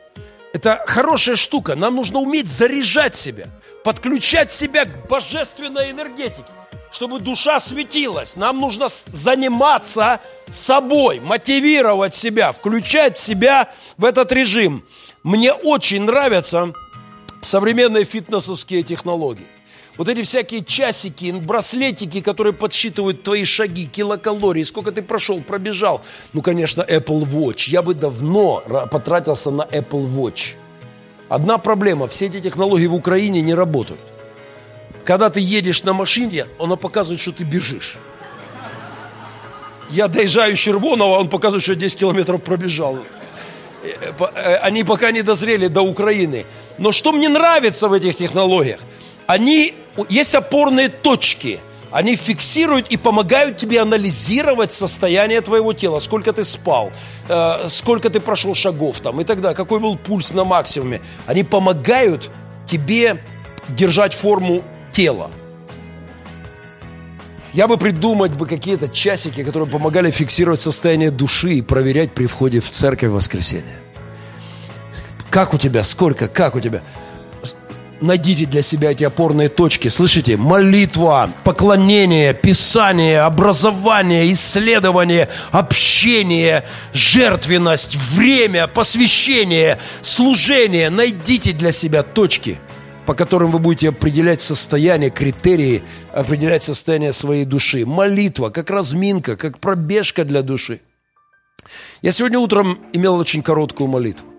[0.54, 1.74] Это хорошая штука.
[1.74, 3.48] Нам нужно уметь заряжать себя,
[3.82, 6.44] подключать себя к божественной энергетике
[6.92, 8.36] чтобы душа светилась.
[8.36, 14.84] Нам нужно заниматься собой, мотивировать себя, включать себя в этот режим.
[15.24, 16.72] Мне очень нравятся
[17.40, 19.53] современные фитнесовские технологии.
[19.96, 26.02] Вот эти всякие часики, браслетики, которые подсчитывают твои шаги, килокалории, сколько ты прошел, пробежал.
[26.32, 27.68] Ну, конечно, Apple Watch.
[27.68, 30.54] Я бы давно потратился на Apple Watch.
[31.28, 34.00] Одна проблема, все эти технологии в Украине не работают.
[35.04, 37.96] Когда ты едешь на машине, она показывает, что ты бежишь.
[39.90, 42.98] Я доезжаю Червонова, он показывает, что я 10 километров пробежал.
[43.82, 46.46] Э, э, они пока не дозрели до Украины.
[46.78, 48.80] Но что мне нравится в этих технологиях?
[49.26, 49.74] Они,
[50.08, 51.60] есть опорные точки.
[51.90, 56.00] Они фиксируют и помогают тебе анализировать состояние твоего тела.
[56.00, 56.90] Сколько ты спал,
[57.28, 59.56] э, сколько ты прошел шагов там и так далее.
[59.56, 61.00] Какой был пульс на максимуме.
[61.26, 62.30] Они помогают
[62.66, 63.22] тебе
[63.68, 65.30] держать форму тела.
[67.52, 72.58] Я бы придумать бы какие-то часики, которые помогали фиксировать состояние души и проверять при входе
[72.58, 73.76] в церковь в воскресенье.
[75.30, 76.82] Как у тебя, сколько, как у тебя?
[78.00, 79.88] Найдите для себя эти опорные точки.
[79.88, 80.36] Слышите?
[80.36, 90.90] Молитва, поклонение, писание, образование, исследование, общение, жертвенность, время, посвящение, служение.
[90.90, 92.58] Найдите для себя точки–
[93.06, 95.82] по которым вы будете определять состояние, критерии,
[96.12, 97.84] определять состояние своей души.
[97.84, 100.80] Молитва, как разминка, как пробежка для души.
[102.02, 104.33] Я сегодня утром имел очень короткую молитву.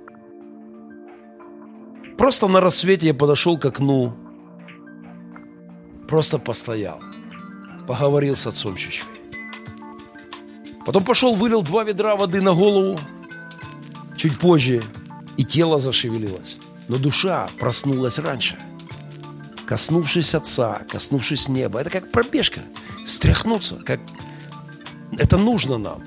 [2.18, 4.13] Просто на рассвете я подошел к окну,
[6.07, 7.01] просто постоял,
[7.88, 9.05] поговорил с отцом чуть-чуть.
[10.86, 12.99] Потом пошел, вылил два ведра воды на голову,
[14.16, 14.84] чуть позже,
[15.36, 16.57] и тело зашевелилось.
[16.88, 18.57] Но душа проснулась раньше.
[19.66, 21.82] Коснувшись Отца, коснувшись неба.
[21.82, 22.61] Это как пробежка.
[23.05, 23.82] Встряхнуться.
[23.84, 23.99] Как...
[25.18, 26.03] Это нужно нам.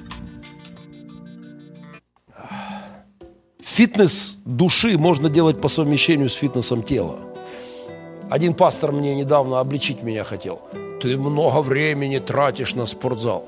[3.79, 7.16] Фитнес души можно делать по совмещению с фитнесом тела.
[8.29, 10.62] Один пастор мне недавно обличить меня хотел.
[11.01, 13.45] Ты много времени тратишь на спортзал.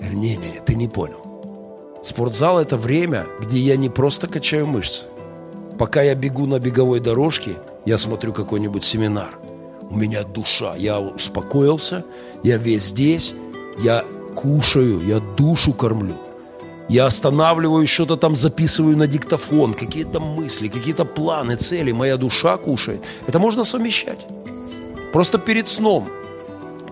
[0.00, 1.98] Я говорю, не-не, ты не понял.
[2.00, 5.02] Спортзал– это время, где я не просто качаю мышцы–
[5.78, 9.36] Пока я бегу на беговой дорожке, я смотрю какой-нибудь семинар.
[9.90, 12.04] У меня душа, я успокоился,
[12.42, 13.34] я весь здесь,
[13.82, 14.04] я
[14.36, 16.14] кушаю, я душу кормлю.
[16.88, 21.92] Я останавливаюсь, что-то там записываю на диктофон, какие-то мысли, какие-то планы, цели.
[21.92, 23.02] Моя душа кушает.
[23.26, 24.26] Это можно совмещать.
[25.12, 26.08] Просто перед сном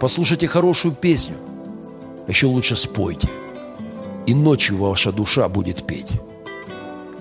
[0.00, 1.36] послушайте хорошую песню.
[2.26, 3.28] Еще лучше спойте.
[4.26, 6.10] И ночью ваша душа будет петь.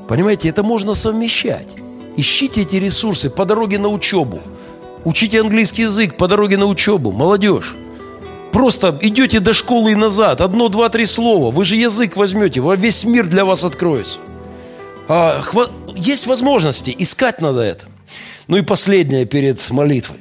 [0.07, 1.67] Понимаете, это можно совмещать.
[2.17, 4.39] Ищите эти ресурсы по дороге на учебу.
[5.05, 7.11] Учите английский язык по дороге на учебу.
[7.11, 7.75] Молодежь.
[8.53, 10.39] Просто идете до школы и назад.
[10.39, 11.51] Одно, два, три слова.
[11.51, 12.61] Вы же язык возьмете.
[12.77, 14.19] Весь мир для вас откроется.
[15.09, 15.69] А, хва...
[15.95, 16.95] Есть возможности.
[16.97, 17.87] Искать надо это.
[18.47, 20.19] Ну и последнее перед молитвой.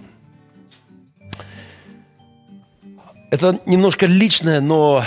[3.30, 5.04] Это немножко личное, но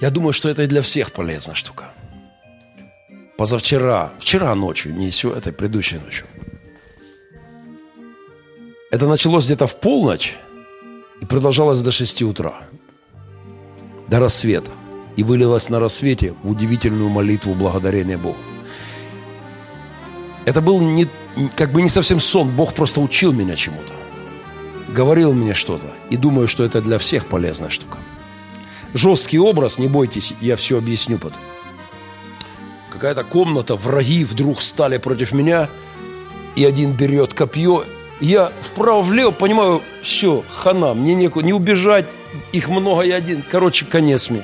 [0.00, 1.86] я думаю, что это и для всех полезная штука
[3.36, 6.26] позавчера, вчера ночью, не все этой предыдущей ночью.
[8.90, 10.36] Это началось где-то в полночь
[11.24, 12.52] и продолжалось до 6 утра,
[14.08, 14.70] до рассвета.
[15.16, 18.36] И вылилось на рассвете в удивительную молитву благодарения Богу.
[20.44, 21.08] Это был не,
[21.56, 23.94] как бы не совсем сон, Бог просто учил меня чему-то.
[24.92, 25.86] Говорил мне что-то.
[26.10, 27.98] И думаю, что это для всех полезная штука.
[28.92, 31.40] Жесткий образ, не бойтесь, я все объясню потом
[32.90, 35.68] какая-то комната, враги вдруг стали против меня,
[36.54, 37.84] и один берет копье.
[38.24, 42.14] Я вправо-влево понимаю, все, хана, мне некуда, не убежать,
[42.52, 43.44] их много, я один.
[43.50, 44.42] Короче, конец мне.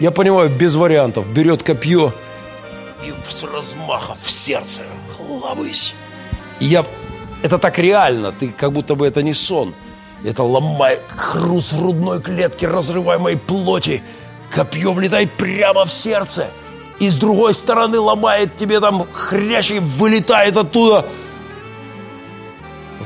[0.00, 2.12] Я понимаю, без вариантов, берет копье
[3.02, 4.82] и с размаха в сердце,
[5.30, 5.94] ловысь.
[6.60, 6.84] И я,
[7.42, 9.74] это так реально, ты как будто бы это не сон.
[10.22, 14.02] Это ломает хруст грудной клетки, разрываемой плоти.
[14.50, 16.50] Копье влетает прямо в сердце–
[17.02, 21.04] и с другой стороны ломает тебе там хрящ и вылетает оттуда.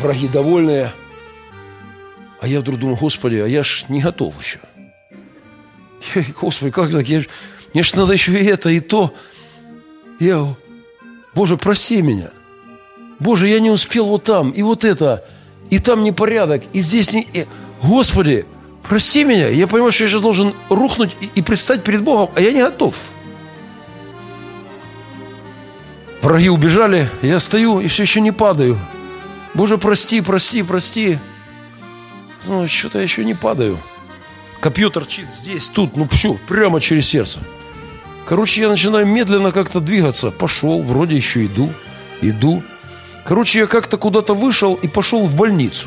[0.00, 0.92] Враги довольные.
[2.40, 4.58] А я вдруг думаю, Господи, а я ж не готов еще.
[6.40, 7.08] Господи, как так?
[7.08, 7.28] Я ж...
[7.72, 9.12] Мне же надо еще и это, и то.
[10.20, 10.46] Я,
[11.34, 12.30] Боже, прости меня.
[13.18, 15.24] Боже, я не успел вот там, и вот это,
[15.70, 17.22] и там непорядок, и здесь не...
[17.32, 17.46] И...
[17.82, 18.44] Господи,
[18.88, 19.48] прости меня.
[19.48, 22.60] Я понимаю, что я сейчас должен рухнуть и, и предстать перед Богом, а я не
[22.60, 22.96] готов.
[26.22, 28.78] Враги убежали, я стою и все еще не падаю.
[29.56, 31.18] Боже, прости, прости, прости.
[32.46, 33.78] Ну, что-то я еще не падаю.
[34.60, 37.40] Копье торчит здесь, тут, ну все, прямо через сердце.
[38.26, 40.30] Короче, я начинаю медленно как-то двигаться.
[40.30, 41.72] Пошел, вроде еще иду,
[42.20, 42.62] иду.
[43.24, 45.86] Короче, я как-то куда-то вышел и пошел в больницу.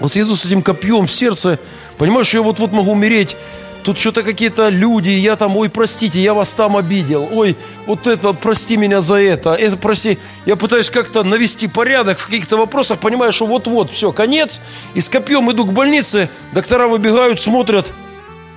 [0.00, 1.58] Вот я иду с этим копьем в сердце,
[1.96, 3.38] понимаешь, я вот-вот могу умереть.
[3.84, 7.28] Тут что-то какие-то люди, я там, ой, простите, я вас там обидел.
[7.30, 7.54] Ой,
[7.86, 10.18] вот это, прости меня за это, это прости.
[10.46, 14.62] Я пытаюсь как-то навести порядок в каких-то вопросах, понимаю, что вот-вот, все, конец.
[14.94, 17.92] И с копьем иду к больнице, доктора выбегают, смотрят.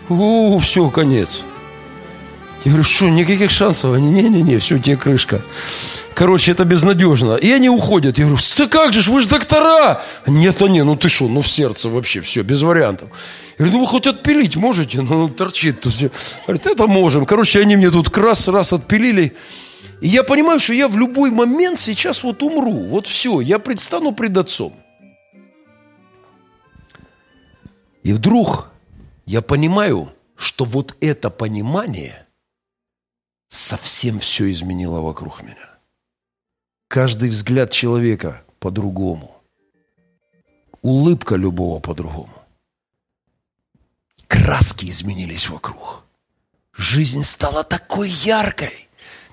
[0.07, 1.43] У, все, конец.
[2.67, 3.93] Я говорю, что, никаких шансов?
[3.93, 5.41] Они, не-не-не, все, тебе крышка.
[6.13, 7.35] Короче, это безнадежно.
[7.35, 8.17] И они уходят.
[8.17, 10.03] Я говорю, да как же, вы же доктора.
[10.25, 13.07] Нет, а не, ну ты что, ну в сердце вообще, все, без вариантов.
[13.57, 15.01] Я говорю, ну вы хоть отпилить можете?
[15.01, 16.11] Ну, торчит тут все.
[16.45, 17.25] Говорит, это можем.
[17.25, 19.33] Короче, они мне тут раз, раз отпилили.
[20.01, 22.87] И я понимаю, что я в любой момент сейчас вот умру.
[22.89, 24.73] Вот все, я предстану пред отцом.
[28.03, 28.67] И вдруг
[29.25, 32.26] я понимаю, что вот это понимание
[33.47, 35.77] совсем все изменило вокруг меня.
[36.87, 39.41] Каждый взгляд человека по-другому.
[40.81, 42.33] Улыбка любого по-другому.
[44.27, 46.03] Краски изменились вокруг.
[46.73, 48.86] Жизнь стала такой яркой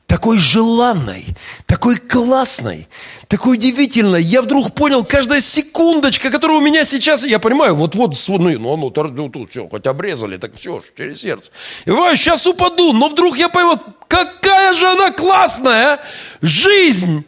[0.06, 1.24] такой желанной,
[1.66, 2.88] такой классной,
[3.28, 4.22] такой удивительной.
[4.22, 8.92] Я вдруг понял, каждая секундочка, которая у меня сейчас, я понимаю, вот-вот, ну, ну, ну,
[8.92, 11.50] ну тут все, хоть обрезали, так все, через сердце.
[11.84, 16.00] И понимаю, сейчас упаду, но вдруг я пойму, какая же она классная,
[16.42, 17.24] жизнь.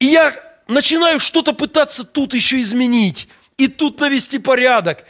[0.00, 0.34] И я
[0.68, 5.04] начинаю что-то пытаться тут еще изменить, и тут навести порядок.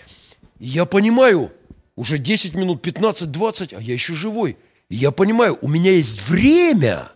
[0.58, 1.52] И я понимаю,
[1.94, 4.56] уже 10 минут, 15, 20, а я еще живой–
[4.96, 7.10] я понимаю, у меня есть время,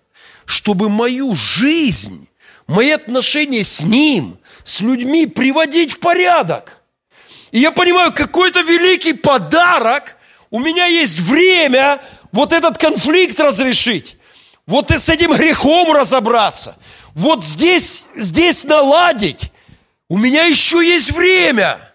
[0.45, 2.29] чтобы мою жизнь,
[2.67, 6.79] мои отношения с Ним, с людьми приводить в порядок.
[7.51, 10.17] И я понимаю, какой-то великий подарок,
[10.51, 14.17] у меня есть время вот этот конфликт разрешить,
[14.67, 16.77] вот с этим грехом разобраться,
[17.15, 19.51] вот здесь, здесь наладить.
[20.09, 21.91] У меня еще есть время.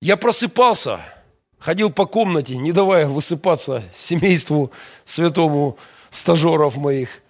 [0.00, 1.00] Я просыпался–
[1.58, 4.72] ходил по комнате, не давая высыпаться семейству
[5.04, 5.78] святому
[6.10, 7.22] стажеров моих.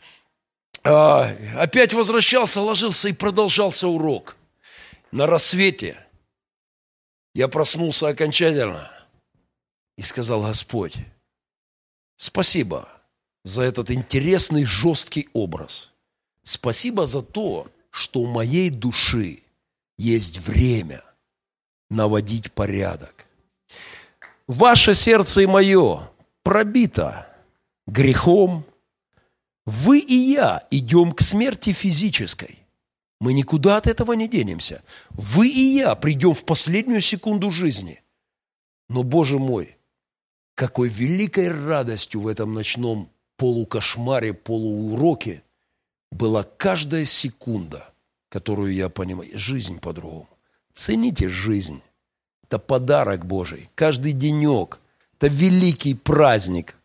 [0.85, 4.37] А, опять возвращался, ложился и продолжался урок.
[5.11, 5.97] На рассвете
[7.35, 8.91] я проснулся окончательно
[9.97, 10.97] и сказал, Господь,
[12.17, 12.89] спасибо
[13.45, 15.91] за этот интересный, жесткий образ.
[16.43, 19.43] Спасибо за то, что у моей души
[19.97, 21.03] есть время
[21.91, 23.28] наводить порядок.
[24.49, 26.11] Ваше сердце и мое
[26.43, 27.29] пробито
[27.87, 28.65] грехом.
[29.67, 32.59] Вы и я идем к смерти физической.
[33.21, 34.83] Мы никуда от этого не денемся.
[35.11, 38.03] Вы и я придем в последнюю секунду жизни.
[38.89, 39.77] Но, Боже мой,
[40.55, 45.43] какой великой радостью в этом ночном полукошмаре, полууроке
[46.11, 47.93] была каждая секунда,
[48.31, 49.39] которую я понимаю.
[49.39, 50.29] Жизнь по-другому.
[50.73, 51.83] Цените жизнь.
[52.49, 53.69] Это подарок Божий.
[53.75, 54.81] Каждый денек.
[55.19, 56.77] Это великий праздник.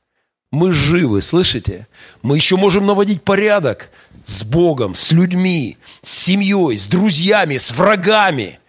[0.52, 1.88] Мы живы, слышите?
[2.22, 3.90] Мы еще можем наводить порядок
[4.26, 8.60] с Богом, с людьми, с семьей, с друзьями, с врагами.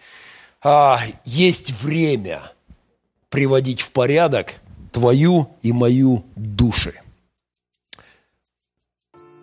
[0.63, 2.41] А, есть время
[3.29, 4.55] приводить в порядок
[4.91, 6.93] твою и мою души.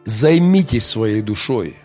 [0.05, 1.77] Займитесь своей душой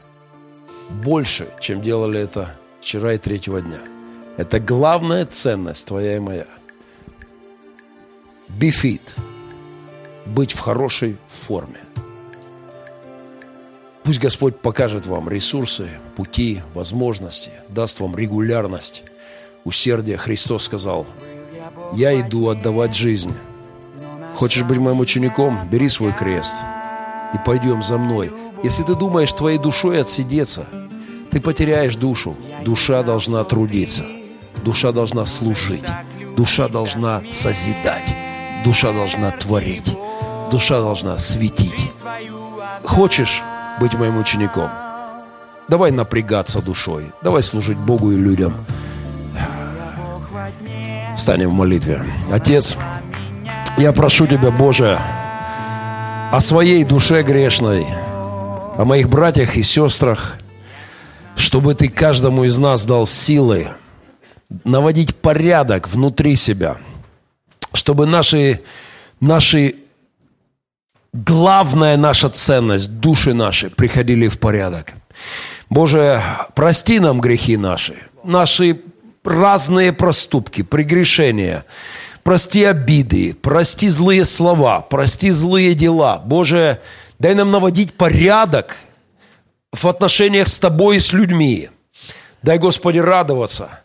[0.89, 3.82] больше, чем делали это вчера и третьего дня–
[4.38, 6.45] это главная ценность твоя и моя.
[8.49, 9.01] Be fit.
[10.25, 11.79] Быть в хорошей форме.
[14.03, 19.03] Пусть Господь покажет вам ресурсы, пути, возможности, даст вам регулярность,
[19.65, 20.17] усердие.
[20.17, 21.05] Христос сказал,
[21.93, 23.33] я иду отдавать жизнь.
[24.35, 25.67] Хочешь быть моим учеником?
[25.69, 26.55] Бери свой крест
[27.33, 28.31] и пойдем за мной.
[28.63, 30.67] Если ты думаешь твоей душой отсидеться,
[31.31, 32.35] ты потеряешь душу.
[32.63, 34.05] Душа должна трудиться.
[34.64, 35.86] Душа должна служить.
[36.36, 38.16] Душа должна созидать.
[38.64, 39.95] Душа должна творить.
[40.51, 41.91] Душа должна светить.
[42.84, 43.41] Хочешь
[43.80, 44.70] быть моим учеником?
[45.68, 47.12] Давай напрягаться душой.
[47.22, 48.53] Давай служить Богу и людям.
[51.18, 52.03] Встанем в молитве.
[52.32, 52.78] Отец,
[53.78, 54.99] Я прошу Тебя, Боже,
[56.32, 57.86] о своей душе грешной,
[58.78, 60.38] о моих братьях и сестрах,
[61.36, 63.68] чтобы Ты каждому из нас дал силы
[64.64, 66.78] наводить порядок внутри себя,
[67.74, 68.62] чтобы наши,
[69.20, 69.76] наши
[71.14, 74.93] главная наша ценность, души наши приходили в порядок.
[75.70, 76.22] Боже,
[76.56, 78.82] прости нам грехи наши, наши
[79.24, 81.66] разные проступки, прегрешения,
[82.24, 86.22] прости обиды, прости злые слова, прости злые дела.
[86.24, 86.80] Боже,
[87.20, 88.78] дай нам наводить порядок
[89.74, 91.70] в отношениях с Тобой и с людьми.
[92.41, 93.82] Дай, Господи, радоваться,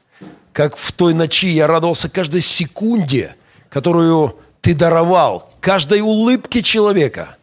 [0.52, 3.36] как в той ночи я радовался каждой секунде,
[3.70, 7.36] которую Ты даровал, каждой улыбке человека,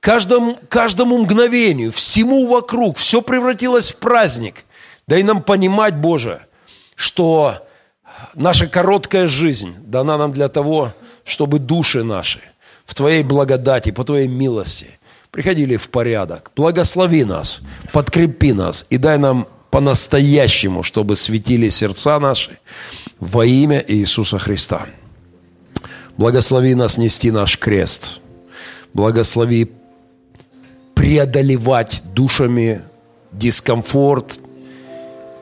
[0.00, 4.64] каждому, каждому мгновению, всему вокруг, все превратилось в праздник.
[5.06, 6.42] Дай нам понимать, Боже,
[6.94, 7.66] что
[8.34, 10.92] наша короткая жизнь дана нам для того,
[11.24, 12.40] чтобы души наши
[12.84, 14.98] в Твоей благодати, по Твоей милости
[15.30, 16.50] приходили в порядок.
[16.56, 17.60] Благослови нас,
[17.92, 22.58] подкрепи нас и дай нам по-настоящему, чтобы светили сердца наши
[23.20, 24.86] во имя Иисуса Христа.
[26.16, 28.20] Благослови нас нести наш крест.
[28.92, 29.70] Благослови
[30.94, 32.82] преодолевать душами
[33.32, 34.40] дискомфорт.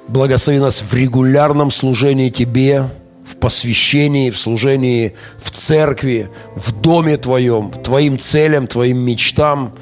[0.09, 2.91] Благослови нас в регулярном служении Тебе,
[3.25, 9.75] в посвящении, в служении в церкви, в доме Твоем, Твоим целям, Твоим мечтам.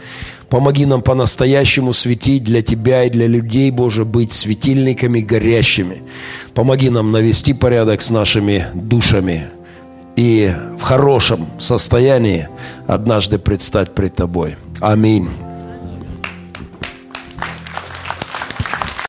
[0.54, 6.04] Помоги нам по-настоящему светить для Тебя и для людей, Боже, быть светильниками горящими.
[6.54, 9.48] Помоги нам навести порядок с нашими душами
[10.14, 12.48] и в хорошем состоянии
[12.86, 14.54] однажды предстать пред Тобой.
[14.80, 15.28] Аминь.